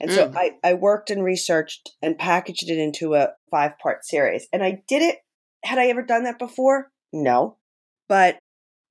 [0.00, 0.36] And so Mm.
[0.36, 4.46] I, I worked and researched and packaged it into a five part series.
[4.52, 5.18] And I did it.
[5.64, 6.90] Had I ever done that before?
[7.12, 7.58] No.
[8.12, 8.36] But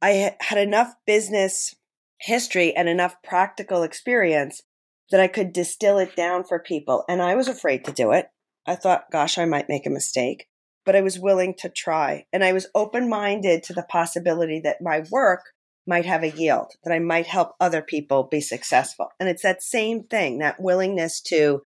[0.02, 1.76] I had enough business
[2.22, 4.64] history and enough practical experience
[5.12, 7.04] that I could distill it down for people.
[7.08, 8.30] And I was afraid to do it.
[8.66, 10.48] I thought, gosh, I might make a mistake.
[10.86, 12.26] But I was willing to try.
[12.34, 15.42] And I was open minded to the possibility that my work
[15.86, 19.10] might have a yield, that I might help other people be successful.
[19.20, 21.62] And it's that same thing, that willingness to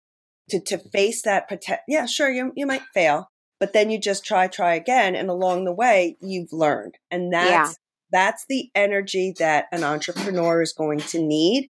[0.51, 1.83] to to face that potential.
[1.89, 3.27] Yeah, sure, you you might fail,
[3.61, 6.97] but then you just try, try again, and along the way, you've learned.
[7.11, 7.69] And that's Yeah.
[8.13, 11.69] that's the energy that an entrepreneur is going to need.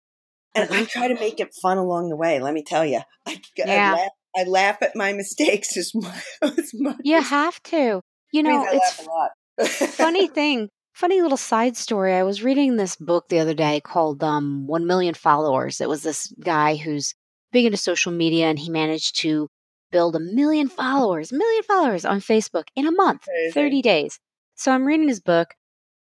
[0.56, 2.40] And I try to make it fun along the way.
[2.40, 3.94] Let me tell you, I, Yeah.
[3.94, 6.24] I, laugh, I laugh at my mistakes as much.
[6.42, 8.02] As much You as- have to.
[8.32, 9.90] You know, it's laugh a lot.
[9.90, 14.22] funny thing funny little side story i was reading this book the other day called
[14.24, 17.14] um 1 million followers it was this guy who's
[17.54, 19.48] big into social media and he managed to
[19.92, 23.52] build a million followers million followers on facebook in a month Crazy.
[23.54, 24.20] 30 days
[24.56, 25.50] so i'm reading his book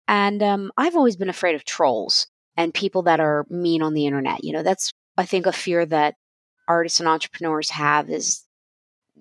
[0.08, 4.06] and um, i've always been afraid of trolls and people that are mean on the
[4.06, 6.16] internet you know that's i think a fear that
[6.68, 8.44] artists and entrepreneurs have is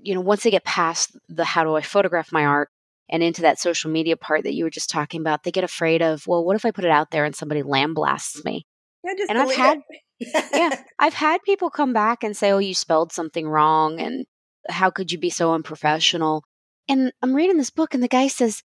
[0.01, 2.68] you know once they get past the how do i photograph my art
[3.11, 6.03] and into that social media part that you were just talking about, they get afraid
[6.03, 8.66] of, well, what if I put it out there and somebody lamblasts me?
[9.03, 9.81] Yeah, just And I've had-
[10.53, 10.83] Yeah.
[10.99, 14.27] I've had people come back and say, oh, you spelled something wrong and
[14.68, 16.44] how could you be so unprofessional?
[16.88, 18.62] And I'm reading this book and the guy says,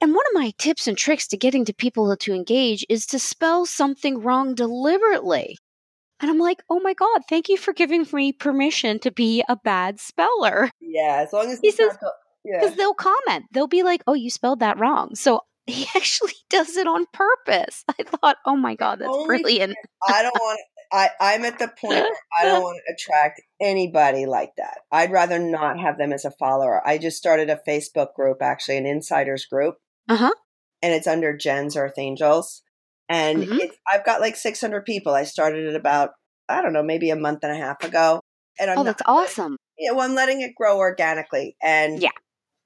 [0.00, 3.18] and one of my tips and tricks to getting to people to engage is to
[3.18, 5.56] spell something wrong deliberately.
[6.20, 9.56] And I'm like, oh my God, thank you for giving me permission to be a
[9.56, 10.70] bad speller.
[10.80, 12.12] yeah, as long as He says- the-
[12.44, 12.60] yeah.
[12.60, 13.46] because they'll comment.
[13.52, 17.84] They'll be like, "Oh, you spelled that wrong." So he actually does it on purpose.
[17.88, 19.76] I thought, "Oh my god, that's Only brilliant."
[20.08, 20.60] I don't want.
[20.92, 24.78] I I'm at the point where I don't want to attract anybody like that.
[24.92, 26.86] I'd rather not have them as a follower.
[26.86, 29.76] I just started a Facebook group, actually, an insiders group,
[30.08, 30.34] Uh huh.
[30.82, 32.62] and it's under Jen's Earth Angels,
[33.08, 33.60] and Mhm.
[33.60, 35.14] it's, I've got like 600 people.
[35.14, 36.10] I started it about
[36.48, 38.20] I don't know, maybe a month and a half ago,
[38.60, 39.56] and I'm Oh, not- that's awesome.
[39.78, 42.10] Yeah, well, I'm letting it grow organically, and Yeah.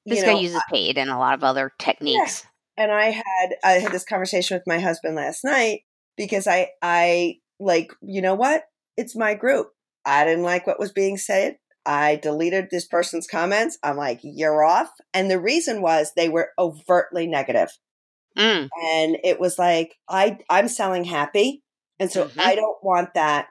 [0.07, 2.47] This guy know, uses paid and a lot of other techniques.
[2.77, 5.83] and I had I had this conversation with my husband last night
[6.17, 8.65] because I I like you know what?
[8.97, 9.69] It's my group.
[10.05, 11.57] I didn't like what was being said.
[11.87, 13.79] I deleted this person's comments.
[13.83, 17.71] I'm like you're off and the reason was they were overtly negative.
[18.39, 18.69] Mm.
[18.81, 21.63] and it was like I I'm selling happy
[21.99, 22.39] and so Mhm.
[22.41, 23.49] I don't want that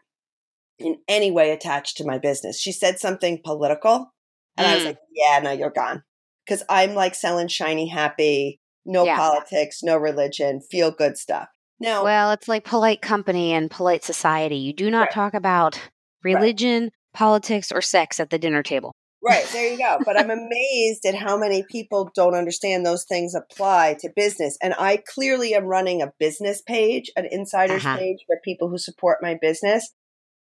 [0.80, 2.58] in any way attached to my business.
[2.60, 4.14] She said something political
[4.58, 4.88] and I was Mm.
[4.88, 6.04] like yeah no you're gone.
[6.46, 9.18] Because I'm like selling shiny happy no Yeah.
[9.18, 14.58] politics no religion feel good stuff now Well, it's like polite company and polite society.
[14.58, 15.12] You do not Right.
[15.12, 15.80] talk about
[16.24, 18.94] religion, politics, or sex at the dinner table.
[19.22, 23.36] right there you go but I'm amazed at how many people don't understand those things
[23.36, 27.98] apply to business and I clearly am running a business page an insiders Uh-huh.
[27.98, 29.92] page for people who support my business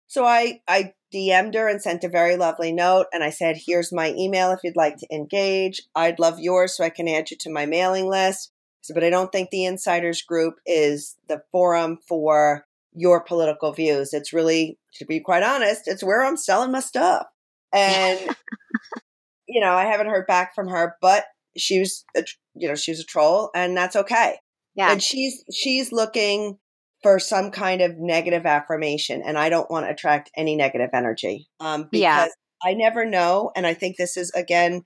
[0.06, 3.92] So I I DM'd her and sent a very lovely note, and I said, "Here's
[3.92, 5.82] my email if you'd like to engage.
[5.96, 9.10] I'd love yours so I can add you to my mailing list." Said, but I
[9.10, 14.12] don't think the insiders group is the forum for your political views.
[14.12, 17.26] It's really, to be quite honest, it's where I'm selling my stuff.
[17.72, 18.18] And
[19.48, 21.24] you know, I haven't heard back from her, but
[21.56, 24.36] she was, a, you know, she was a troll, and that's okay
[24.76, 24.92] Yeah.
[24.92, 26.58] and she's she's looking
[27.02, 31.48] for some kind of negative affirmation and i don't want to attract any negative energy
[31.58, 32.26] um because Yeah.
[32.62, 34.84] i never know and i think this is again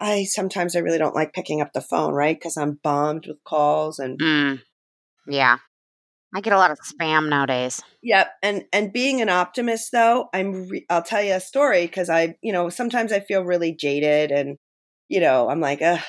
[0.00, 3.42] i sometimes i really don't like picking up the phone right because i'm bombed with
[3.44, 4.60] calls and Mm.
[5.28, 5.58] Yeah.
[6.34, 7.82] I get a lot of spam nowadays.
[8.02, 12.10] Yep, and and being an optimist though, I'm re- I'll tell you a story because
[12.10, 14.58] I, you know, sometimes I feel really jaded and
[15.08, 16.00] you know, I'm like, Ugh,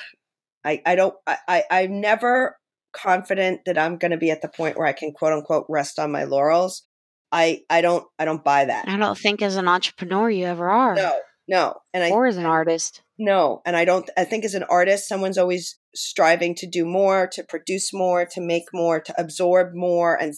[0.64, 2.58] I I don't I, I I'm never
[2.92, 5.98] confident that I'm going to be at the point where I can quote unquote rest
[5.98, 6.84] on my laurels.
[7.32, 8.88] I I don't I don't buy that.
[8.88, 10.94] I don't think as an entrepreneur you ever are.
[10.94, 13.02] No, no, and I Or as an artist.
[13.18, 14.08] No, and I don't.
[14.16, 18.40] I think as an artist, someone's always striving to do more, to produce more, to
[18.40, 20.34] make more, to absorb more and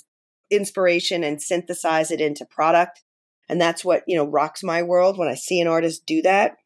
[0.50, 3.02] inspiration and synthesize it into product.
[3.48, 6.56] And that's what you know rocks my world when I see an artist do that.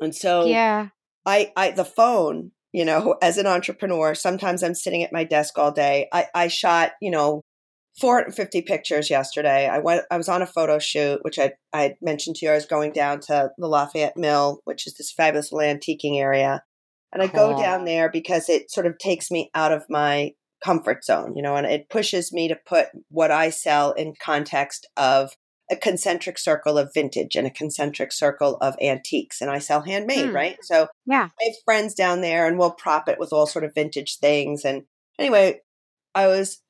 [0.00, 0.88] And so, Yeah.
[1.26, 5.58] I, I, the phone, you know, as an entrepreneur, sometimes I'm sitting at my desk
[5.58, 6.08] all day.
[6.12, 7.42] I, I shot, you know,
[8.00, 9.68] 450 pictures yesterday.
[9.68, 12.52] I went, I was on a photo shoot, which I, I mentioned to you.
[12.52, 16.62] I was going down to the Lafayette Mill, which is this fabulous little antiquing area.
[17.12, 20.32] And I go down there because it sort of takes me out of my
[20.64, 24.86] comfort zone, you know, and it pushes me to put what I sell in context
[24.96, 25.32] of
[25.70, 29.40] a concentric circle of vintage and a concentric circle of antiques.
[29.40, 30.34] And I sell handmade, Hmm.
[30.34, 30.58] right?
[30.62, 31.28] So Yeah.
[31.40, 34.64] I have friends down there and we'll prop it with all sort of vintage things.
[34.64, 34.82] And
[35.18, 35.60] anyway,
[36.14, 36.60] I was,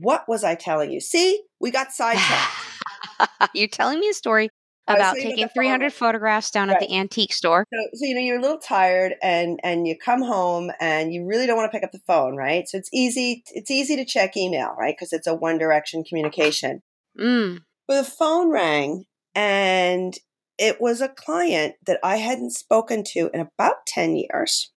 [0.00, 1.00] what was I telling you?
[1.00, 2.56] See, we got sidetracked.
[3.54, 4.50] You're telling me a story
[4.88, 6.08] about taking 300 phone.
[6.08, 7.64] photographs down at the antique store.
[7.72, 11.24] So, so you know you're a little tired and and you come home and you
[11.26, 12.66] really don't want to pick up the phone, right?
[12.66, 14.96] So it's easy it's easy to check email, right?
[14.96, 16.82] Because it's a one direction communication.
[17.18, 17.60] Mm.
[17.86, 20.14] But the phone rang and
[20.58, 24.70] it was a client that I hadn't spoken to in about 10 years.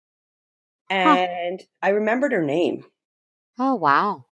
[0.89, 2.83] And I remembered her name.
[3.57, 4.25] Oh, wow.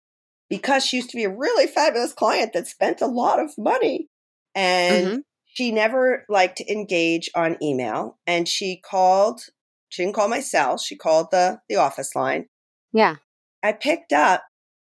[0.49, 4.07] Because she used to be a really fabulous client that spent a lot of money
[4.55, 5.23] and Mhm.
[5.45, 9.41] she never liked to engage on email and she called
[9.89, 12.47] she didn't call my cell she called the the office line
[12.91, 13.15] Yeah.
[13.63, 14.43] i picked up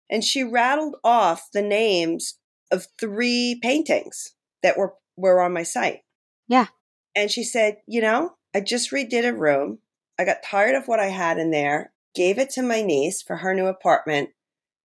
[0.10, 2.38] and she rattled off the names
[2.72, 6.02] of three paintings that were were on my site
[6.48, 6.68] Yeah.
[7.16, 9.80] and she said you know i just redid a room
[10.20, 13.38] i got tired of what i had in there gave it to my niece for
[13.38, 14.30] her new apartment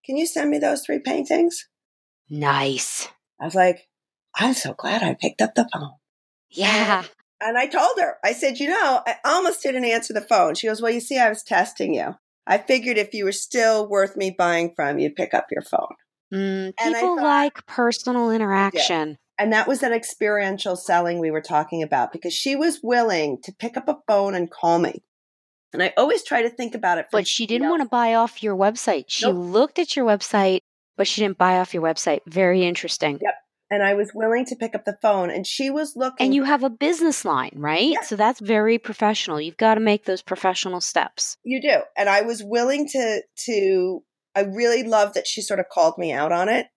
[0.07, 1.67] can you send me those three paintings
[2.31, 3.09] Nice.
[3.41, 3.89] i was like
[4.35, 5.93] i'm so glad i picked up the phone
[6.51, 7.05] Yeah.
[7.39, 10.55] And I told her, I said, you know, I almost didn't answer the phone.
[10.55, 12.15] She goes, well, you see, I was testing you.
[12.47, 15.95] I figured if you were still worth me buying from, you'd pick up your phone.
[16.33, 19.19] Mm, people thought- like personal interaction.
[19.39, 23.53] And that was that experiential selling we were talking about because she was willing to
[23.53, 25.03] pick up a phone and call me.
[25.73, 27.07] And I always try to think about it.
[27.13, 29.05] But she didn't want to buy off your website.
[29.09, 29.37] She Nope.
[29.37, 30.61] looked at your website,
[30.97, 32.21] but she didn't buy off your website.
[32.27, 33.19] Very interesting.
[33.21, 33.35] Yep.
[33.69, 36.25] And I was willing to pick up the phone, and she was looking.
[36.25, 37.91] And you have a business line, right?
[37.95, 38.03] Yeah.
[38.03, 39.41] So that's very professional.
[39.41, 41.37] You've got to make those professional steps.
[41.43, 41.81] You do.
[41.97, 44.05] And I was willing to to
[44.37, 46.69] I really love that she sort of called me out on it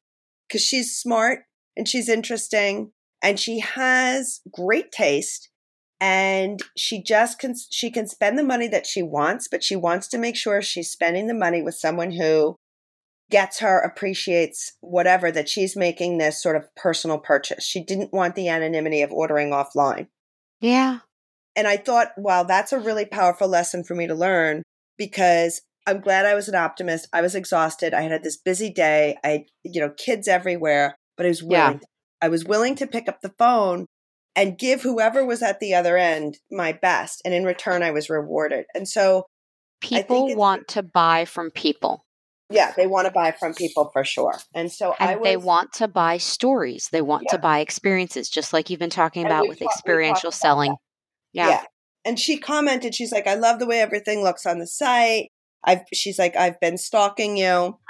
[0.52, 1.42] cuz she's smart
[1.78, 5.50] and she's interesting and she has great taste
[6.02, 10.08] and she just can she can spend the money that she wants, but she wants
[10.10, 12.56] to make sure she's spending the money with someone who
[13.30, 17.64] gets her appreciates whatever that she's making this sort of personal purchase.
[17.64, 20.08] She didn't want the anonymity of ordering offline
[20.62, 21.00] Yeah.
[21.56, 24.64] and I thought, wow, that's a really powerful lesson for me to learn
[24.98, 27.08] because I'm glad I was an optimist.
[27.14, 27.94] I was exhausted.
[27.94, 29.18] I had this busy day.
[29.24, 31.68] I, you know, kids everywhere, but I was Yeah.
[31.68, 31.82] willing.
[32.22, 33.86] I was willing to pick up the phone
[34.42, 38.10] and give whoever was at the other end my best, and in return, I was
[38.10, 38.66] rewarded.
[38.74, 39.26] And so,
[39.82, 42.04] People want to buy from people
[42.52, 44.34] yeah, they want to buy from people for sure.
[44.56, 46.90] And so, I and was, they want to buy stories.
[46.92, 47.34] They want Yeah.
[47.34, 50.76] to buy experiences, just like you've been talking about with experiential about selling.
[51.32, 51.50] Yeah.
[51.50, 51.64] yeah.
[52.06, 55.28] And she commented, she's like, I love the way everything looks on the site.
[55.64, 57.78] I've she's like, I've been stalking you.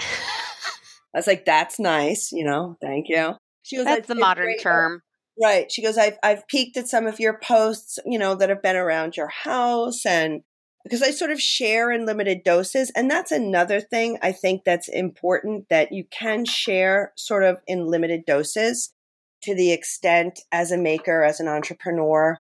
[1.14, 3.36] I was like, that's nice, you know, thank you.
[3.64, 5.02] She was That's "It's- the modern great." term.
[5.42, 5.72] Right.
[5.72, 8.76] She goes, I've I've peeked at some of your posts, you know, that have been
[8.76, 10.42] around your house and
[10.84, 12.92] because I sort of share in limited doses.
[12.96, 17.86] And that's another thing I think that's important that you can share sort of in
[17.88, 18.92] limited doses
[19.44, 22.38] to the extent as a maker, as an entrepreneur,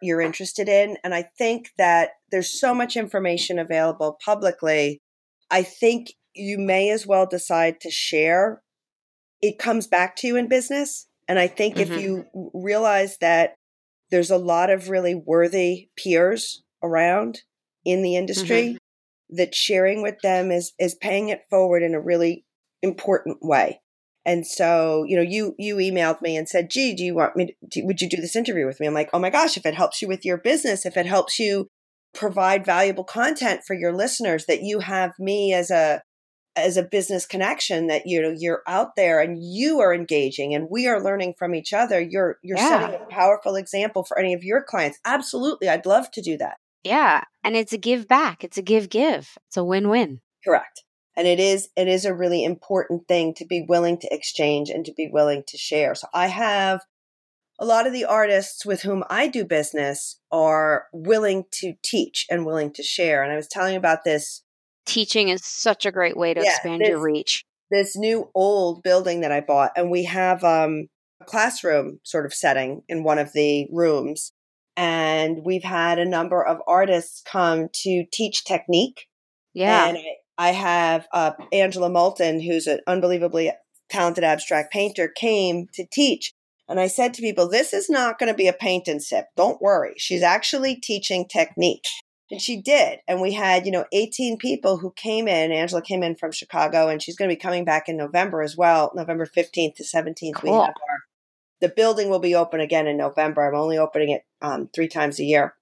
[0.00, 0.96] you're interested in.
[1.02, 5.00] And I think that there's so much information available publicly.
[5.50, 8.62] I think you may as well decide to share.
[9.40, 11.06] It comes back to you in business.
[11.28, 12.02] And I think if Mhm.
[12.02, 13.54] you realize that
[14.10, 17.42] there's a lot of really worthy peers around
[17.84, 18.78] in the industry,
[19.30, 22.44] that sharing with them is is paying it forward in a really
[22.82, 23.80] important way.
[24.26, 27.46] And so, you know, you you emailed me and said, "Gee, do you want me?
[27.46, 29.56] To, do, would you do this interview with me?" I'm like, "Oh my gosh!
[29.56, 31.68] If it helps you with your business, if it helps you
[32.14, 36.02] provide valuable content for your listeners, that you have me as a
[36.56, 40.68] as a business connection, that you know you're out there and you are engaging and
[40.70, 42.00] we are learning from each other.
[42.00, 42.80] You're you're Yeah.
[42.80, 44.98] setting a powerful example for any of your clients.
[45.04, 46.56] Absolutely, I'd love to do that.
[46.84, 47.24] Yeah.
[47.42, 48.44] And it's a give back.
[48.44, 49.30] It's a give give.
[49.48, 50.20] It's a win win.
[50.44, 50.84] Correct.
[51.16, 54.84] And it is it is a really important thing to be willing to exchange and
[54.84, 55.94] to be willing to share.
[55.94, 56.82] So I have
[57.58, 62.44] a lot of the artists with whom I do business are willing to teach and
[62.44, 63.22] willing to share.
[63.22, 64.42] And I was telling you about this
[64.86, 67.44] Teaching is such a great way to Yeah, expand your reach.
[67.70, 70.88] this new old building that I bought, and we have um,
[71.20, 74.32] a classroom sort of setting in one of the rooms.
[74.76, 79.06] And we've had a number of artists come to teach technique.
[79.54, 79.86] Yeah.
[79.88, 83.52] And I, I have uh, Angela Moulton, who's an unbelievably
[83.88, 86.32] talented abstract painter, came to teach.
[86.68, 89.26] And I said to people, this is not going to be a paint and sip.
[89.36, 89.94] Don't worry.
[89.96, 91.84] She's actually teaching technique.
[92.30, 93.00] And she did.
[93.06, 95.52] And we had, you know, 18 people who came in.
[95.52, 98.56] Angela came in from Chicago and she's going to be coming back in November as
[98.56, 98.92] well.
[98.94, 100.42] November 15th to 17th.
[100.42, 100.74] We have our,
[101.60, 103.46] the building will be open again in November.
[103.46, 105.54] I'm only opening it um, three times a year.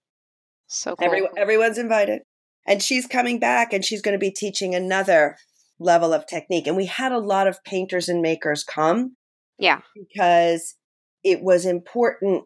[0.68, 1.04] so cool.
[1.04, 2.22] Every, everyone's invited.
[2.66, 5.36] And she's coming back and she's going to be teaching another
[5.80, 6.68] level of technique.
[6.68, 9.16] And we had a lot of painters and makers come
[9.58, 9.80] yeah.
[9.94, 10.76] because
[11.24, 12.44] it was important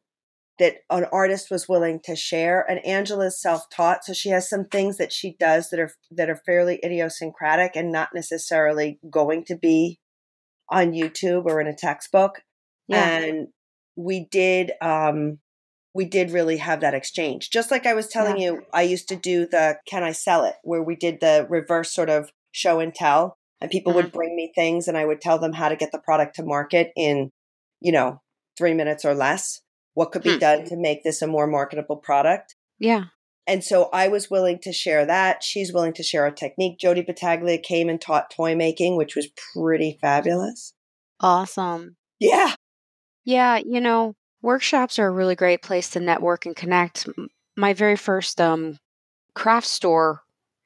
[0.58, 2.64] that an artist was willing to share.
[2.68, 6.40] And Angela's self-taught, so she has some things that she does that are that are
[6.46, 9.98] fairly idiosyncratic and not necessarily going to be
[10.70, 12.42] on YouTube or in a textbook
[12.88, 13.18] Yeah.
[13.18, 13.48] and
[13.96, 15.38] we did um
[15.94, 19.16] we did really have that exchange just like i was telling you i used to
[19.16, 22.94] do the can i sell it where we did the reverse sort of show and
[22.94, 24.02] tell and people Mm-hmm.
[24.02, 26.42] would bring me things and I would tell them how to get the product to
[26.44, 27.30] market in,
[27.80, 28.20] you know,
[28.58, 29.60] three minutes or less.
[29.96, 30.38] What could be Hmm.
[30.40, 32.54] done to make this a more marketable product?
[32.78, 33.04] Yeah.
[33.46, 35.42] And so I was willing to share that.
[35.42, 36.78] She's willing to share a technique.
[36.78, 40.74] Jody Battaglia came and taught toy making, which was pretty fabulous.
[41.20, 41.96] Awesome.
[42.18, 42.54] Yeah.
[43.24, 47.08] Yeah, you know, workshops are a really great place to network and connect.
[47.56, 48.76] My very first um,
[49.34, 50.22] craft store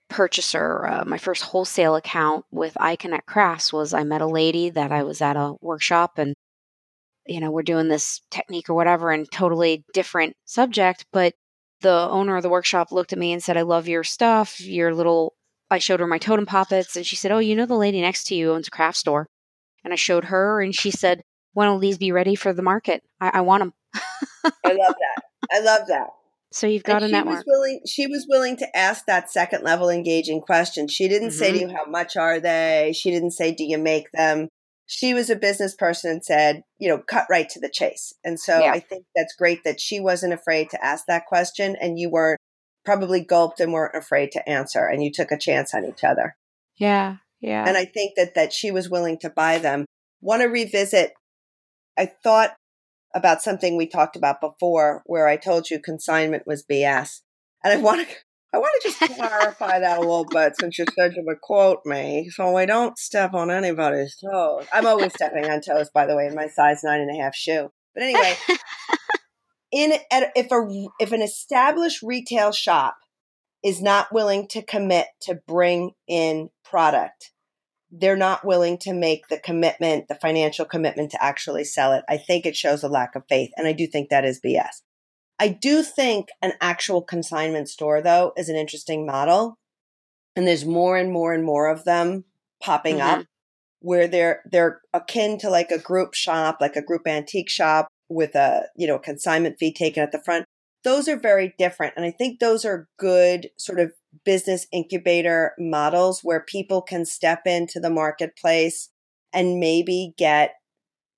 [0.09, 4.91] purchaser, uh, my first wholesale account with iConnect Crafts was I met a lady that
[4.91, 6.35] I was at a workshop and,
[7.27, 11.07] you know, we're doing this technique or whatever and totally different subject.
[11.13, 11.35] But
[11.81, 14.95] the owner of the workshop looked at me and said, I love your stuff, your
[14.95, 15.35] little.
[15.71, 18.25] I showed her my totem poppets and she said, Oh, you know, the lady next
[18.25, 19.29] to you owns a craft store.
[19.85, 23.03] And I showed her and she said, when will these be ready for the market?
[23.21, 23.73] I, I want them.
[24.65, 25.23] I love that.
[25.53, 26.09] I love that.
[26.53, 27.35] So you've got and a she network.
[27.37, 30.89] was willing she was willing to ask that second level engaging question.
[30.89, 31.71] She didn't say to Mm-hmm.
[31.71, 32.93] you how much are they?
[32.93, 34.49] She didn't say do you make them?
[34.93, 38.13] She was a business person and said, you know, cut right to the chase.
[38.25, 38.73] And so Yeah.
[38.73, 42.41] I think that's great that she wasn't afraid to ask that question and you weren't
[42.85, 46.35] probably gulped and weren't afraid to answer and you took a chance on each other.
[46.77, 47.65] yeah, yeah.
[47.69, 49.87] And I think that that she was willing to buy them.
[50.21, 51.13] Want to revisit
[51.97, 52.57] I thought
[53.15, 57.21] about something we talked about before where I told you consignment was BS.
[57.63, 58.15] And I want to
[58.53, 61.81] I want to just clarify that a little bit since you said you would quote
[61.85, 64.67] me, so I don't step on anybody's toes.
[64.73, 67.35] I'm always stepping on toes, by the way, in my size nine and a half
[67.35, 67.71] shoe.
[67.95, 68.37] But anyway,
[69.73, 72.97] in at, if a if an established retail shop
[73.63, 77.31] is not willing to commit to bring in product,
[77.93, 82.05] they're not willing to make the commitment, the financial commitment to actually sell it.
[82.09, 84.83] I think it shows a lack of faith, and I do think that is BS.
[85.41, 89.57] I do think an actual consignment store, though, is an interesting model.
[90.37, 92.25] And there's more and more and more of them
[92.63, 93.21] popping Mhm.
[93.21, 93.27] up
[93.81, 98.35] where they're they're akin to like a group shop, like a group antique shop with
[98.35, 100.45] a, you know, consignment fee taken at the front.
[100.85, 101.95] Those are very different.
[101.97, 103.93] And I think those are good sort of
[104.25, 108.91] business incubator models where people can step into the marketplace
[109.33, 110.55] and maybe get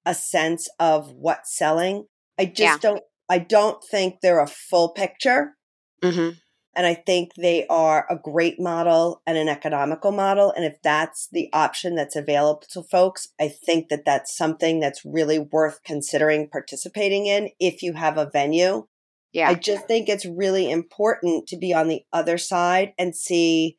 [0.07, 2.07] a sense of what's selling.
[2.39, 2.91] I just Yeah.
[2.91, 5.57] don't I don't think they're a full picture.
[6.03, 6.31] hmm
[6.75, 10.53] And I think they are a great model and an economical model.
[10.53, 15.05] And if that's the option that's available to folks, I think that that's something that's
[15.05, 18.87] really worth considering participating in if you have a venue.
[19.33, 19.49] Yeah.
[19.49, 23.79] I just think it's really important to be on the other side and see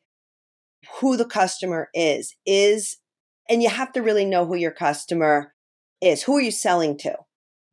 [1.00, 2.34] who the customer is.
[2.44, 2.98] Is
[3.48, 5.54] and you have to really know who your customer
[6.00, 6.22] is.
[6.24, 7.16] Who are you selling to?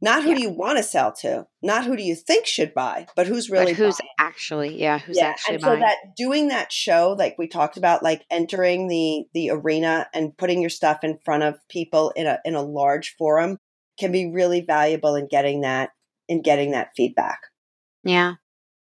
[0.04, 0.36] Not who Yeah.
[0.36, 3.50] do you want to sell to, not who do you think should buy, but who's
[3.52, 5.80] really but who's buying actually, yeah, who's actually and buying?
[5.80, 10.36] so that doing that show like we talked about like entering the the arena and
[10.38, 13.58] putting your stuff in front of people in a in a large forum
[14.00, 15.92] can be really valuable in getting that
[16.28, 17.40] in getting that feedback
[18.04, 18.36] yeah.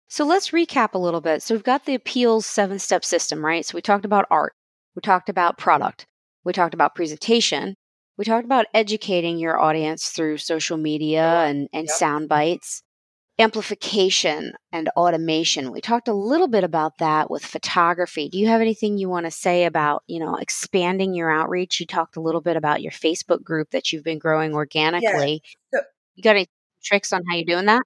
[0.09, 1.43] So let's recap a little bit.
[1.43, 3.65] So we've got the appeals seven step system, right?
[3.65, 4.55] So we talked about art,
[4.97, 6.07] we talked about product,
[6.45, 7.77] we talked about presentation,
[8.21, 11.97] we talked about educating your audience through social media and, and Yep.
[11.97, 12.83] sound bites,
[13.39, 15.73] amplification and automation.
[15.73, 18.29] We talked a little bit about that with photography.
[18.29, 21.81] Do you have anything you want to say about, you know, expanding your outreach?
[21.81, 25.41] You talked a little bit about your Facebook group that you've been growing organically.
[25.73, 25.81] So-
[26.15, 26.47] you got any
[26.85, 27.81] tricks on how you're doing that?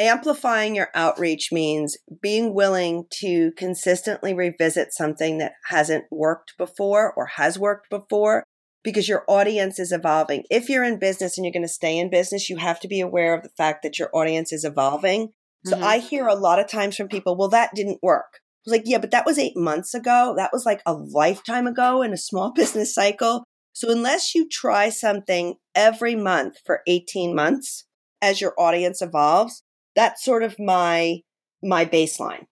[0.00, 7.26] amplifying your outreach means being willing to consistently revisit something that hasn't worked before or
[7.26, 8.44] has worked before
[8.82, 10.44] because your audience is evolving.
[10.50, 13.00] If you're in business and you're going to stay in business, you have to be
[13.00, 15.32] aware of the fact that your audience is evolving.
[15.66, 15.82] So Mhm.
[15.82, 18.40] I hear a lot of times from people, well, that didn't work.
[18.40, 20.34] I was like, yeah, but that was eight months ago.
[20.36, 23.44] That was like a lifetime ago in a small business cycle.
[23.72, 27.84] So unless you try something every month for 18 months
[28.22, 29.62] as your audience evolves,
[29.94, 31.20] that's sort of my
[31.62, 32.46] my baseline.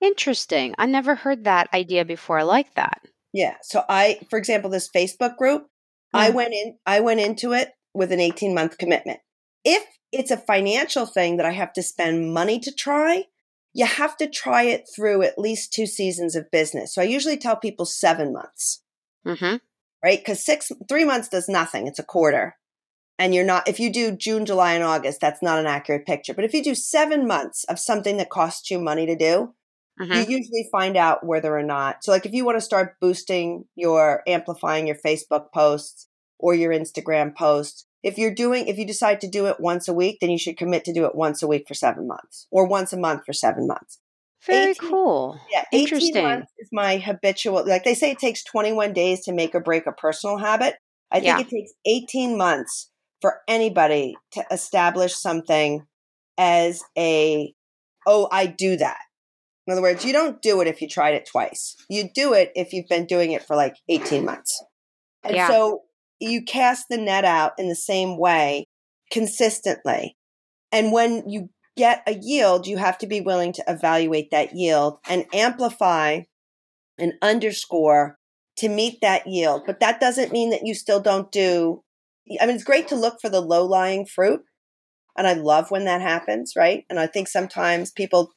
[0.00, 0.74] Interesting.
[0.78, 2.38] I never heard that idea before.
[2.38, 3.00] I like that.
[3.32, 3.56] Yeah.
[3.62, 5.68] So I, for example, this Facebook group,
[6.12, 6.34] I Mhm.
[6.34, 9.20] went in, I went into it with an 18 month commitment.
[9.64, 13.24] If it's a financial thing that I have to spend money to try,
[13.72, 16.94] you have to try it through at least two seasons of business.
[16.94, 18.82] So I usually tell people seven months,
[19.26, 19.56] Mm-hmm.
[20.04, 20.18] right?
[20.18, 21.86] Because six, three months does nothing.
[21.86, 22.56] It's a quarter.
[23.18, 26.34] And you're not, if you do June, July, and August, that's not an accurate picture.
[26.34, 29.54] But if you do seven months of something that costs you money to do,
[30.00, 30.12] Mm-hmm.
[30.30, 32.02] you usually find out whether or not.
[32.02, 36.72] So, like, if you want to start boosting your amplifying your Facebook posts or your
[36.72, 40.30] Instagram posts, if you're doing, if you decide to do it once a week, then
[40.30, 42.98] you should commit to do it once a week for seven months or once a
[42.98, 43.98] month for seven months.
[44.44, 45.38] Very 18 cool.
[45.52, 46.24] Yeah, 18 Interesting.
[46.24, 49.86] months is my habitual, like they say it takes 21 days to make or break
[49.86, 50.74] a personal habit.
[51.12, 51.40] I think Yeah.
[51.40, 52.90] it takes 18 months
[53.20, 55.86] for anybody to establish something
[56.38, 57.54] as a,
[58.04, 58.98] oh, I do that.
[59.66, 61.76] In other words, you don't do it if you tried it twice.
[61.88, 64.62] You do it if you've been doing it for like 18 months.
[65.22, 65.48] And Yeah.
[65.48, 65.82] so
[66.18, 68.66] you cast the net out in the same way
[69.10, 70.16] consistently.
[70.72, 74.98] And when you get a yield, you have to be willing to evaluate that yield
[75.08, 76.22] and amplify
[76.98, 78.18] and underscore
[78.56, 79.62] to meet that yield.
[79.66, 81.82] But that doesn't mean that you still don't do,
[82.40, 84.42] I mean, it's great to look for the low lying fruit.
[85.16, 86.84] And I love when that happens, right?
[86.88, 88.32] And I think sometimes people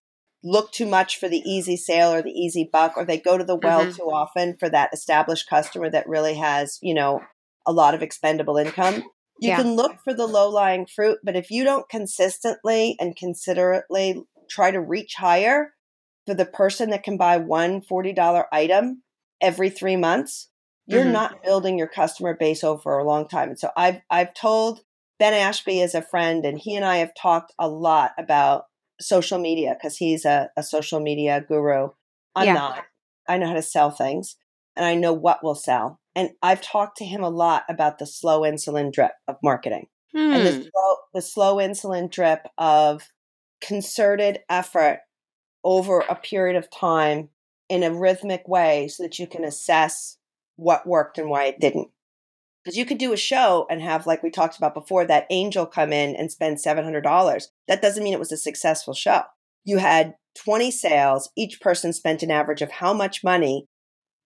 [0.46, 3.44] look too much for the easy sale or the easy buck, or they go to
[3.44, 3.96] the well Mhm.
[3.96, 7.22] too often for that established customer that really has, you know,
[7.66, 9.04] a lot of expendable income.
[9.40, 9.56] You Yeah.
[9.56, 14.70] can look for the low lying fruit, but if you don't consistently and considerately try
[14.70, 15.74] to reach higher
[16.28, 19.04] for the person that can buy one $40 item
[19.42, 20.50] every three months,
[20.86, 21.12] you're Mhm.
[21.12, 23.50] not building your customer base over a long time.
[23.50, 24.84] And so I've I've told
[25.18, 28.66] Ben Ashby is a friend, and he and I have talked a lot about
[29.00, 31.90] social media because he's a, a social media guru.
[32.36, 32.54] I'm Yeah.
[32.54, 32.86] not.
[33.28, 34.38] I know how to sell things
[34.76, 36.00] and I know what will sell.
[36.16, 40.46] And I've talked to him a lot about the slow insulin drip of marketing and
[40.46, 40.46] Hmm.
[40.46, 43.04] the slow, the slow insulin drip of
[43.62, 45.02] concerted effort
[45.64, 47.30] over a period of time
[47.70, 50.18] in a rhythmic way so that you can assess
[50.56, 51.90] what worked and why it didn't.
[52.66, 55.68] Because you could do a show and have, like we talked about before, that angel
[55.68, 57.44] come in and spend $700.
[57.68, 59.22] That doesn't mean it was a successful show.
[59.64, 63.68] You had 20 sales, each person spent an average of how much money.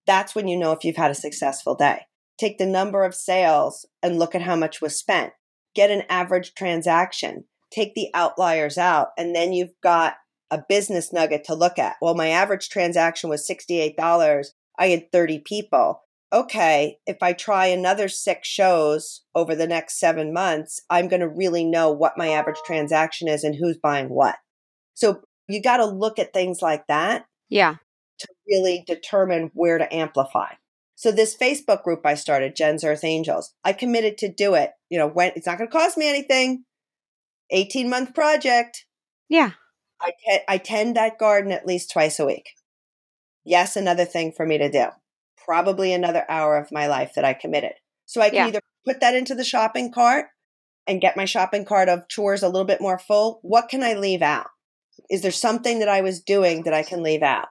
[0.06, 2.06] That's when you know if you've had a successful day.
[2.38, 5.34] Take the number of sales and look at how much was spent.
[5.74, 7.44] Get an average transaction.
[7.70, 10.14] Take the outliers out, and then you've got
[10.50, 11.96] a business nugget to look at.
[12.00, 14.46] Well, my average transaction was $68.
[14.78, 16.02] I had 30 people.
[16.32, 21.28] Okay, if I try another six shows over the next seven months, I'm going to
[21.28, 24.36] really know what my average transaction is and who's buying what.
[24.94, 27.76] So you got to look at things like that yeah.
[28.20, 30.52] to really determine where to amplify.
[30.94, 34.70] So this Facebook group I started, Jen's Earth Angels, I committed to do it.
[34.88, 36.64] You know, when it's not going to cost me anything.
[37.50, 38.86] 18 month project.
[39.28, 39.52] Yeah.
[40.00, 40.12] I,
[40.48, 42.50] I tend that garden at least twice a week.
[43.44, 44.86] Yes, another thing for me to do.
[45.50, 47.72] Probably another hour of my life that I committed.
[48.06, 48.46] So I can Yeah.
[48.46, 50.26] either put that into the shopping cart
[50.86, 53.40] and get my shopping cart of chores a little bit more full.
[53.42, 54.46] What can I leave out?
[55.10, 57.48] Is there something that I was doing that I can leave out?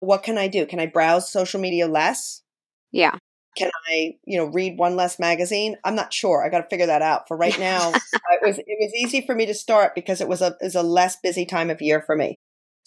[0.00, 0.66] What can I do?
[0.66, 2.42] Can I browse social media less?
[2.90, 3.12] Yeah.
[3.56, 5.76] Can I, you know, read one less magazine?
[5.84, 6.44] I'm not sure.
[6.44, 7.28] I got to figure that out.
[7.28, 10.42] For right now, it was it was easy for me to start because it was
[10.42, 12.34] a is a less busy time of year for me.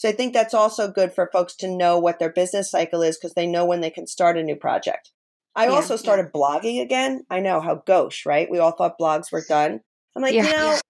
[0.02, 3.20] So I think that's also good for folks to know what their business cycle is
[3.20, 5.12] because they know when they can start a new project.
[5.56, 6.00] I Yeah, also yeah.
[6.00, 7.24] started blogging again.
[7.30, 8.50] I know how gauche, right?
[8.50, 9.82] We all thought blogs were done.
[10.16, 10.46] I'm like, Yeah.
[10.48, 10.82] you know, I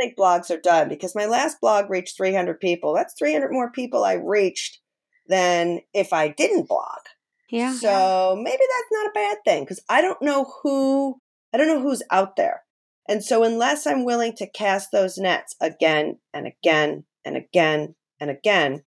[0.00, 2.94] think blogs are done because my last blog reached 300 people.
[2.94, 4.78] That's 300 more people I reached
[5.26, 7.00] than if I didn't blog.
[7.50, 7.72] Yeah.
[7.72, 11.18] So maybe that's not a bad thing because I don't know who
[11.52, 12.62] I don't know who's out there.
[13.08, 18.30] And so unless I'm willing to cast those nets again and again and again and
[18.30, 18.84] again,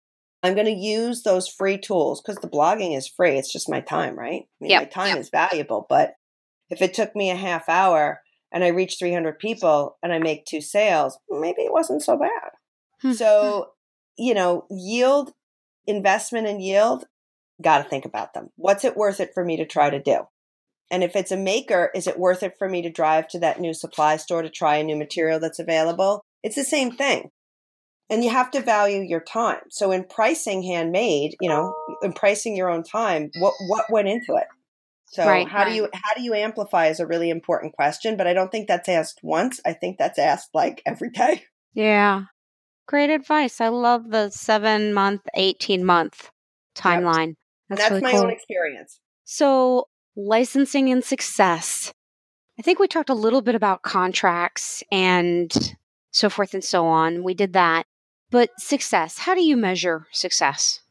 [0.42, 3.38] I'm going to use those free tools because the blogging is free.
[3.38, 4.42] It's just my time, right?
[4.44, 5.18] I mean, Yep, my time yep.
[5.20, 6.16] is valuable, but
[6.72, 8.22] if it took me a half hour
[8.52, 12.50] and I reach 300 people and I make two sales, maybe it wasn't so bad.
[13.04, 13.12] Hmm.
[13.12, 13.70] So,
[14.18, 15.32] you know, yield,
[15.86, 17.06] investment and yield,
[17.62, 18.50] got to think about them.
[18.56, 20.22] What's it worth it for me to try to do?
[20.90, 23.60] And if it's a maker, is it worth it for me to drive to that
[23.60, 26.24] new supply store to try a new material that's available?
[26.42, 27.30] It's the same thing.
[28.10, 29.62] And you have to value your time.
[29.70, 34.36] So in pricing handmade, you know, in pricing your own time, what what went into
[34.36, 34.48] it?
[35.12, 38.28] So Right, how do you how do you amplify is a really important question, but
[38.28, 39.60] I don't think that's asked once.
[39.66, 41.44] I think that's asked like every day.
[41.74, 42.24] Yeah.
[42.88, 43.62] Great advice.
[43.62, 46.32] I love the seven month, 18 month
[46.76, 47.36] timeline.
[47.70, 48.22] That's, that's really my cool.
[48.22, 49.00] own experience.
[49.26, 51.94] So, licensing and success.
[52.58, 55.54] I think we talked a little bit about contracts and
[56.12, 57.24] so forth and so on.
[57.24, 57.86] We did that.
[58.32, 60.82] But success, how do you measure success?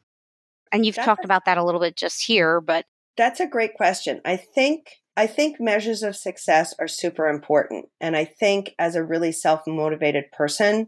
[0.71, 2.85] And you've That's talked a- about that a little bit just here, but
[3.17, 4.21] That's a great question.
[4.25, 4.87] I think
[5.17, 7.87] I think measures of success are super important.
[7.99, 10.87] And I think as a really self-motivated person,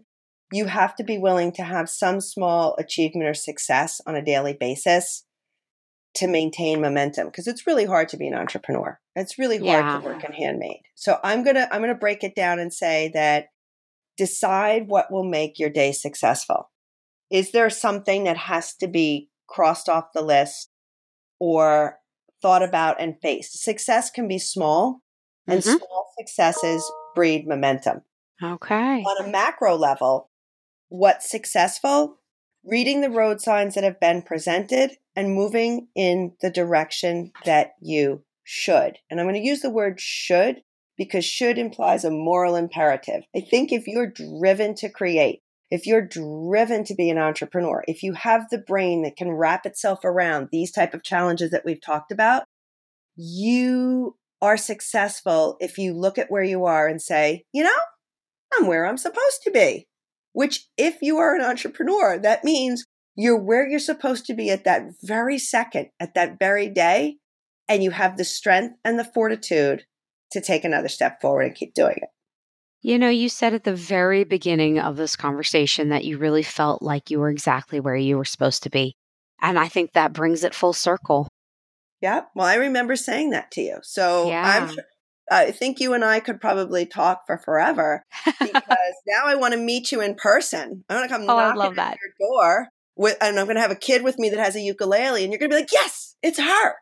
[0.53, 4.53] you have to be willing to have some small achievement or success on a daily
[4.53, 5.25] basis
[6.13, 8.99] to maintain momentum because it's really hard to be an entrepreneur.
[9.17, 9.99] It's really hard Yeah.
[9.99, 10.81] to work in handmade.
[10.95, 13.47] So I'm going to I'm going to break it down and say that
[14.21, 16.69] decide what will make your day successful.
[17.31, 20.69] Is there something that has to be crossed off the list
[21.39, 21.99] or
[22.41, 23.61] thought about and faced.
[23.61, 25.01] Success can be small,
[25.47, 25.77] and Mhm.
[25.77, 28.03] small successes breed momentum.
[28.41, 29.03] Okay.
[29.03, 30.29] On a macro level,
[30.89, 32.19] what's successful?
[32.63, 38.23] Reading the road signs that have been presented and moving in the direction that you
[38.43, 38.99] should.
[39.09, 40.63] And I'm going to use the word should
[41.01, 43.23] because should implies a moral imperative.
[43.35, 45.39] I think if you're driven to create,
[45.71, 49.65] if you're driven to be an entrepreneur, if you have the brain that can wrap
[49.65, 52.43] itself around these type of challenges that we've talked about,
[53.15, 57.79] you are successful if you look at where you are and say, you know,
[58.53, 59.87] I'm where I'm supposed to be.
[60.33, 62.85] Which, if you are an entrepreneur, that means
[63.15, 67.17] you're where you're supposed to be at that very second, at that very day,
[67.67, 69.85] and you have the strength and the fortitude
[70.31, 72.09] to take another step forward and keep doing it.
[72.81, 76.81] You know, you said at the very beginning of this conversation that you really felt
[76.81, 78.95] like you were exactly where you were supposed to be.
[79.41, 81.27] And I think that brings it full circle.
[82.01, 82.21] Yeah.
[82.35, 83.77] Well, I remember saying that to you.
[83.83, 84.67] So Yeah.
[84.69, 84.75] I'm
[85.31, 89.59] I think you and I could probably talk for forever because now I want to
[89.59, 90.83] meet you in person.
[90.89, 91.97] I want to come Oh, I knocking love at that.
[92.19, 92.67] your door
[92.97, 95.31] with, and I'm going to have a kid with me that has a ukulele, and
[95.31, 96.73] you're going to be like, "Yes, it's her."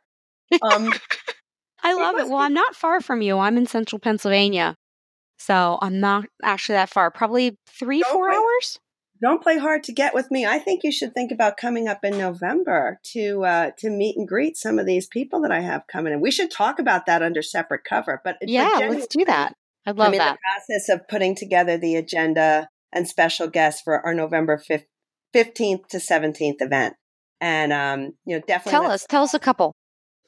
[0.64, 0.92] Um,
[1.84, 2.20] I love it.
[2.20, 3.38] must Well, I'm not far from you.
[3.40, 4.76] I'm in central Pennsylvania.
[5.38, 7.12] So I'm not actually that far.
[7.12, 8.80] Probably three, Don't four play- hours.
[9.22, 10.46] don't play hard to get with me.
[10.46, 14.28] I think you should think about coming up in November to uh, to meet and
[14.28, 16.20] greet some of these people that I have coming in.
[16.22, 18.22] We should talk about that under separate cover.
[18.24, 19.54] But Yeah, let's do that.
[19.86, 20.38] I'd love I'm in that.
[20.38, 24.86] the process of putting together the agenda and special guests for our November fif-
[25.34, 26.96] 15th to 17th event.
[27.40, 28.72] And, um, you know, definitely.
[28.72, 29.74] Tell us, tell us a couple.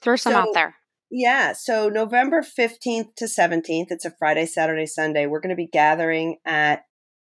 [0.01, 0.75] Throw some So- out there.
[1.11, 1.51] Yeah.
[1.53, 5.25] So November 15th to 17th, it's a Friday, Saturday, Sunday.
[5.27, 6.83] We're going to be gathering at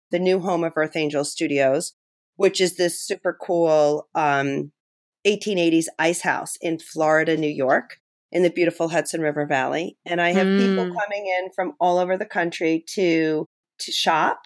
[0.09, 1.93] the new home of Earth Angel Studios,
[2.37, 4.71] which is this super cool um,
[5.27, 7.99] 1880s ice house in Florida, New York,
[8.31, 9.97] in the beautiful Hudson River Valley.
[10.05, 10.95] And I have people Mm.
[10.99, 13.45] coming in from all over the country to
[13.79, 14.41] to shop,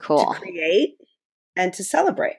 [0.00, 0.34] Cool.
[0.34, 0.96] to create
[1.54, 2.38] and to celebrate.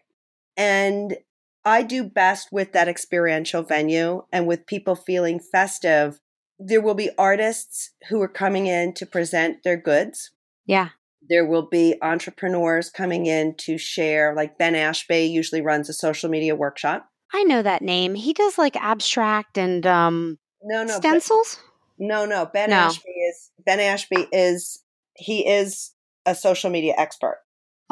[0.57, 1.15] And
[1.63, 6.19] I do best with that experiential venue and with people feeling festive.
[6.59, 10.31] There will be artists who are coming in to present their goods.
[10.65, 10.89] Yeah.
[11.27, 16.29] There will be entrepreneurs coming in to share, like Ben Ashby usually runs a social
[16.29, 17.07] media workshop.
[17.33, 18.15] I know that name.
[18.15, 21.57] He does like abstract and um No, no, stencils.
[21.99, 22.45] no, no.
[22.45, 22.75] Ben No.
[22.77, 24.83] Ashby is Ben Ashby is
[25.15, 25.91] he is
[26.25, 27.37] a social media expert.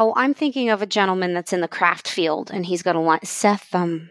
[0.02, 3.00] Oh, I'm thinking of a gentleman that's in the craft field and he's got a
[3.02, 3.20] line.
[3.26, 4.10] Seth, um,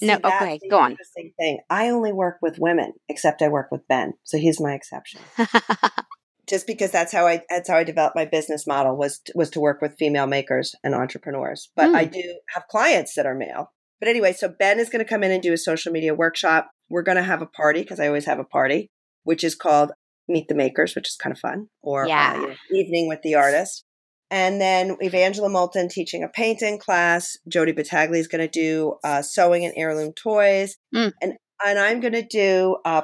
[0.00, 0.96] No, that's okay, go on.
[1.38, 1.60] Thing.
[1.68, 5.20] I only work with women, except I work with Ben, so he's my exception.
[6.48, 9.60] Just because that's how I that's how I developed my business model was was to
[9.60, 11.70] work with female makers and entrepreneurs.
[11.76, 11.96] But Hmm.
[11.96, 13.70] I do have clients that are male.
[14.00, 16.70] But anyway, so Ben is going to come in and do a social media workshop.
[16.88, 18.90] We're going to have a party because I always have a party,
[19.24, 19.90] which is called
[20.26, 22.40] Meet the Makers, which is kind of fun, or uh, Yeah.
[22.40, 23.84] you know, Evening with the Artist.
[24.30, 27.36] And then we've Moulton teaching a painting class.
[27.48, 31.12] Jody Battaglia is going to do uh, sewing and heirloom toys, Mm.
[31.22, 33.02] and and I'm going to do uh,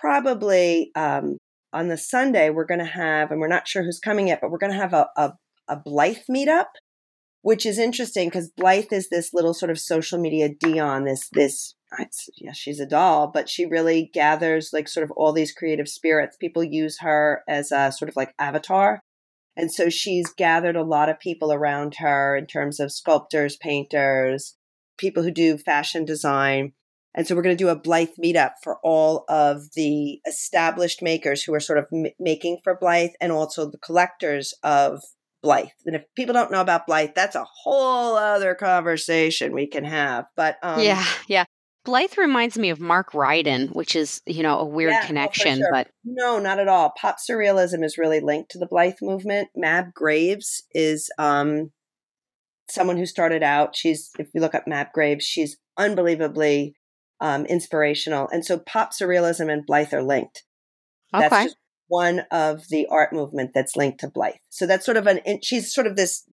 [0.00, 1.36] probably um,
[1.72, 4.50] on the Sunday we're going to have, and we're not sure who's coming yet, but
[4.50, 5.32] we're going to have a, a
[5.68, 6.66] a Blythe meetup,
[7.42, 11.04] which is interesting because Blythe is this little sort of social media Dion.
[11.04, 11.74] This this
[12.36, 16.36] yeah, she's a doll, but she really gathers like sort of all these creative spirits.
[16.40, 19.00] People use her as a sort of like avatar.
[19.56, 24.56] And so she's gathered a lot of people around her in terms of sculptors, painters,
[24.98, 26.72] people who do fashion design.
[27.14, 31.42] And so we're going to do a Blythe meetup for all of the established makers
[31.42, 35.00] who are sort of m- making for Blythe and also the collectors of
[35.40, 35.68] Blythe.
[35.86, 40.24] And if people don't know about Blythe, that's a whole other conversation we can have.
[40.34, 41.44] But um, yeah, yeah.
[41.84, 45.58] Blythe reminds me of Mark Ryden, which is, you know, a weird Yeah, oh, connection,
[45.58, 45.68] sure.
[45.70, 46.92] but No, not at all.
[46.98, 49.48] Pop surrealism is really linked to the Blythe movement.
[49.54, 51.72] Mab Graves is um,
[52.70, 53.76] someone who started out.
[53.76, 56.74] She's, if you look up Mab Graves, she's unbelievably
[57.20, 58.28] um, inspirational.
[58.32, 60.42] And so pop surrealism and Blythe are linked.
[61.12, 61.44] That's okay.
[61.44, 61.56] just
[61.88, 64.34] one of the art movement that's linked to Blythe.
[64.48, 66.24] So that's sort of an, and she's sort of this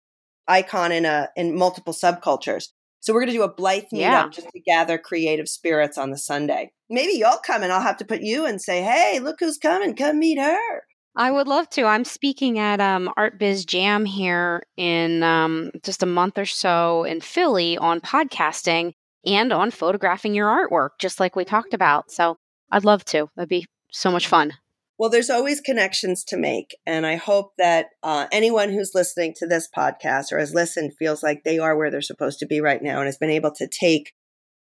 [0.46, 2.68] icon in a in multiple subcultures.
[3.00, 4.28] So we're going to do a Blythe meetup Yeah.
[4.30, 6.72] just to gather creative spirits on the Sunday.
[6.88, 9.94] Maybe you'll come and I'll have to put you and say, "Hey, look who's coming!
[9.96, 10.82] Come meet her."
[11.16, 11.84] I would love to.
[11.84, 17.02] I'm speaking at um, Art Biz Jam here in um, just a month or so
[17.04, 18.92] in Philly on podcasting
[19.26, 22.10] and on photographing your artwork, just like we talked about.
[22.10, 22.36] So
[22.70, 23.28] I'd love to.
[23.36, 24.52] That'd be so much fun.
[25.00, 26.76] Well, there's always connections to make.
[26.84, 31.22] And I hope that uh, anyone who's listening to this podcast or has listened feels
[31.22, 33.66] like they are where they're supposed to be right now and has been able to
[33.66, 34.12] take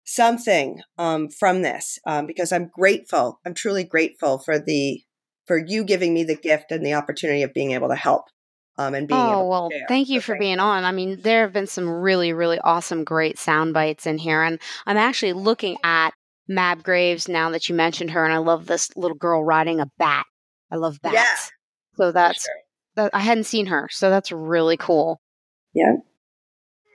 [0.03, 3.39] something um, from this um, because I'm grateful.
[3.47, 5.01] I'm truly grateful for the
[5.47, 8.25] for you giving me the gift and the opportunity of being able to help
[8.79, 11.53] um, and being oh well thank you so for being on i mean there have
[11.53, 16.13] been some really really awesome great sound bites in here and i'm actually looking at
[16.49, 19.91] mab graves now that you mentioned her and i love this little girl riding a
[19.99, 20.27] bat
[20.71, 21.35] i love bats yeah,
[21.97, 22.55] so that's sure.
[22.95, 25.21] that i hadn't seen her so that's really cool
[25.75, 25.95] yeah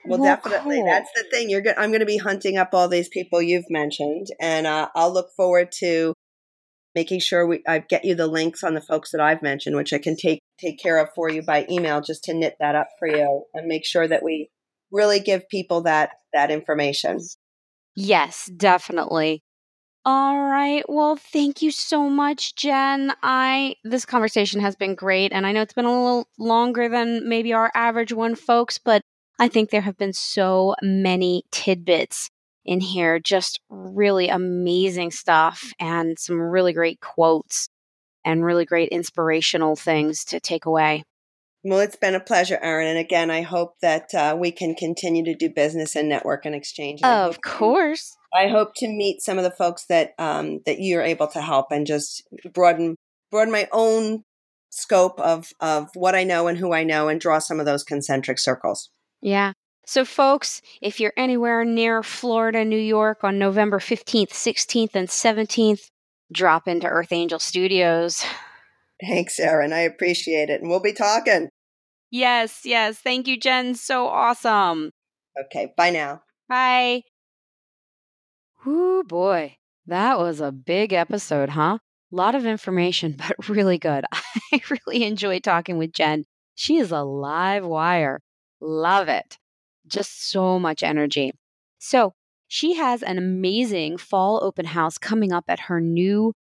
[0.06, 0.86] well, well definitely cool.
[0.86, 1.76] that's the thing you're gonna.
[1.78, 5.28] i'm going to be hunting up all these people you've mentioned and uh, i'll look
[5.36, 6.14] forward to
[6.94, 9.92] making sure we I get you the links on the folks that I've mentioned, which
[9.92, 12.88] I can take take care of for you by email, just to knit that up
[12.98, 14.50] for you and make sure that we
[14.90, 17.18] really give people that that information.
[17.94, 19.42] Yes, definitely.
[20.04, 20.84] All right.
[20.88, 23.12] Well, thank you so much, Jen.
[23.22, 27.28] I this conversation has been great and I know it's been a little longer than
[27.28, 29.02] maybe our average one folks, but
[29.40, 32.30] I think there have been so many tidbits
[32.64, 33.18] in here.
[33.20, 37.68] Just really amazing stuff and some really great quotes
[38.24, 41.04] and really great inspirational things to take away.
[41.64, 42.88] Well, it's been a pleasure, Erin.
[42.88, 46.54] And again, I hope that uh, we can continue to do business and network and
[46.54, 47.00] exchange.
[47.02, 48.16] And of course.
[48.34, 51.40] To, I hope to meet some of the folks that um, that you're able to
[51.40, 52.96] help and just broaden
[53.30, 54.24] broaden my own
[54.70, 57.84] scope of of what I know and who I know and draw some of those
[57.84, 58.90] concentric circles.
[59.20, 59.52] Yeah.
[59.84, 65.90] So, folks, if you're anywhere near Florida, New York on November 15th, 16th, and 17th,
[66.32, 68.24] drop into Earth Angel Studios.
[69.04, 69.72] Thanks, Erin.
[69.72, 70.60] I appreciate it.
[70.60, 71.48] And we'll be talking.
[72.12, 73.00] Yes, yes.
[73.00, 73.74] Thank you, Jen.
[73.74, 74.92] So awesome.
[75.46, 75.72] Okay.
[75.76, 76.22] Bye now.
[76.48, 77.04] Bye.
[78.64, 79.56] Whoo, boy.
[79.86, 81.78] That was a big episode, huh?
[82.12, 84.04] A lot of information, but really good.
[84.52, 86.24] I really enjoyed talking with Jen.
[86.54, 88.20] She is a live wire.
[88.60, 89.38] Love it
[89.86, 91.32] just so much energy.
[91.78, 92.14] So,
[92.48, 96.34] she has an amazing fall open house coming up at her new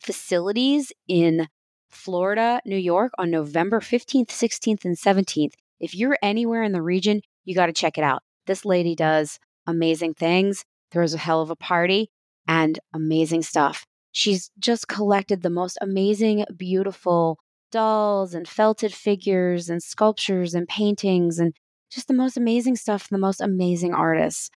[0.00, 1.48] facilities in
[1.88, 5.54] Florida, New York on November 15th, 16th, and 17th.
[5.80, 8.22] If you're anywhere in the region, you got to check it out.
[8.46, 12.10] This lady does amazing things, throws a hell of a party,
[12.46, 13.86] and amazing stuff.
[14.12, 17.38] She's just collected the most amazing, beautiful
[17.72, 21.52] dolls and felted figures and sculptures and paintings and
[21.90, 24.50] just the most amazing stuff, from the most amazing artists,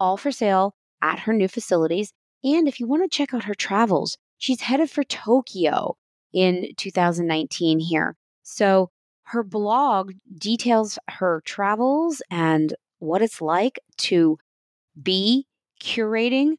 [0.00, 2.12] all for sale at her new facilities.
[2.42, 5.96] And if you want to check out her travels, she's headed for Tokyo
[6.34, 8.16] in 2019 here.
[8.42, 8.90] So
[9.28, 14.38] her blog details her travels and what it's like to
[15.00, 15.46] be
[15.82, 16.54] curating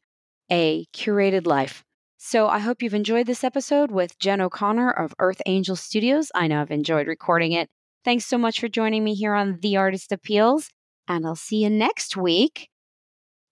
[0.50, 1.84] a curated life.
[2.18, 6.32] So I hope you've enjoyed this episode with Jen O'Connor of Earth Angel Studios.
[6.34, 7.68] I know I've enjoyed recording it.
[8.04, 10.70] Thanks so much for joining me here on The Artist Appeals,
[11.08, 12.68] and I'll see you next week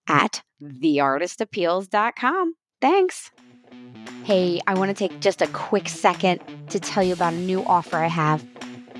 [0.07, 2.55] at theartistappeals.com.
[2.81, 3.31] Thanks.
[4.23, 7.63] Hey, I want to take just a quick second to tell you about a new
[7.65, 8.45] offer I have.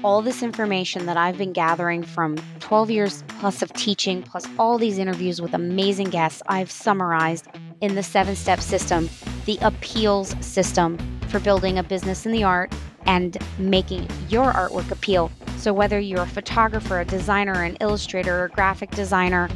[0.03, 4.77] All this information that I've been gathering from 12 years plus of teaching, plus all
[4.77, 7.47] these interviews with amazing guests, I've summarized
[7.81, 9.09] in the seven step system,
[9.45, 10.97] the appeals system
[11.29, 12.73] for building a business in the art
[13.05, 18.49] and making your artwork appeal so, whether you're a photographer, a designer, an illustrator, a
[18.49, 19.47] graphic designer,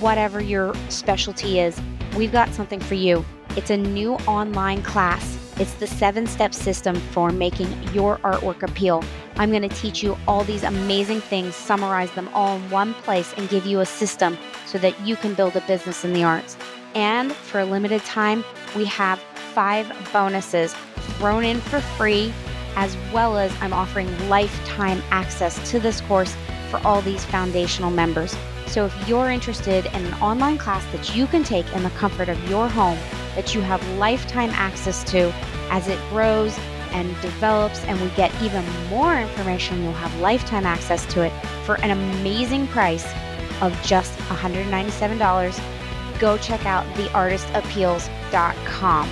[0.00, 1.80] whatever your specialty is,
[2.16, 3.24] we've got something for you.
[3.56, 5.36] It's a new online class.
[5.58, 9.02] It's the seven step system for making your artwork appeal.
[9.36, 13.34] I'm going to teach you all these amazing things, summarize them all in one place,
[13.36, 16.56] and give you a system so that you can build a business in the arts.
[16.94, 18.44] And for a limited time,
[18.76, 19.18] we have
[19.52, 20.72] five bonuses
[21.18, 22.32] thrown in for free
[22.76, 26.36] as well as I'm offering lifetime access to this course
[26.70, 28.34] for all these foundational members.
[28.70, 32.28] So if you're interested in an online class that you can take in the comfort
[32.28, 32.96] of your home,
[33.34, 35.32] that you have lifetime access to
[35.70, 36.56] as it grows
[36.92, 41.32] and develops, and we get even more information, you'll have lifetime access to it
[41.64, 43.12] for an amazing price
[43.60, 46.20] of just $197.
[46.20, 49.10] Go check out theartistappeals.com.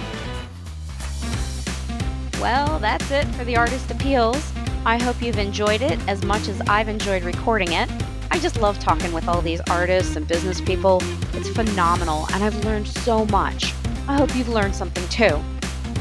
[2.41, 4.53] Well, that's it for the Artist Appeals.
[4.87, 7.91] I hope you've enjoyed it as much as I've enjoyed recording it.
[8.39, 11.01] I just love talking with all these artists and business people.
[11.35, 13.75] It's phenomenal, and I've learned so much.
[14.07, 15.43] I hope you've learned something too.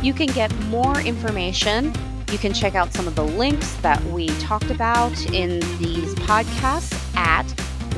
[0.03, 1.91] You can get more information.
[2.31, 6.93] You can check out some of the links that we talked about in these podcasts
[7.17, 7.47] at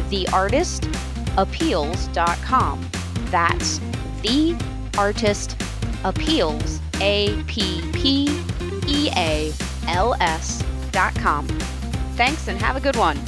[0.08, 2.90] theartistappeals.com.
[3.26, 3.82] That's
[4.22, 4.56] the
[4.98, 5.62] artist
[6.06, 8.30] appeals a P P
[8.88, 9.52] E A
[9.90, 11.46] L S dot com.
[12.16, 13.20] Thanks and have a good one.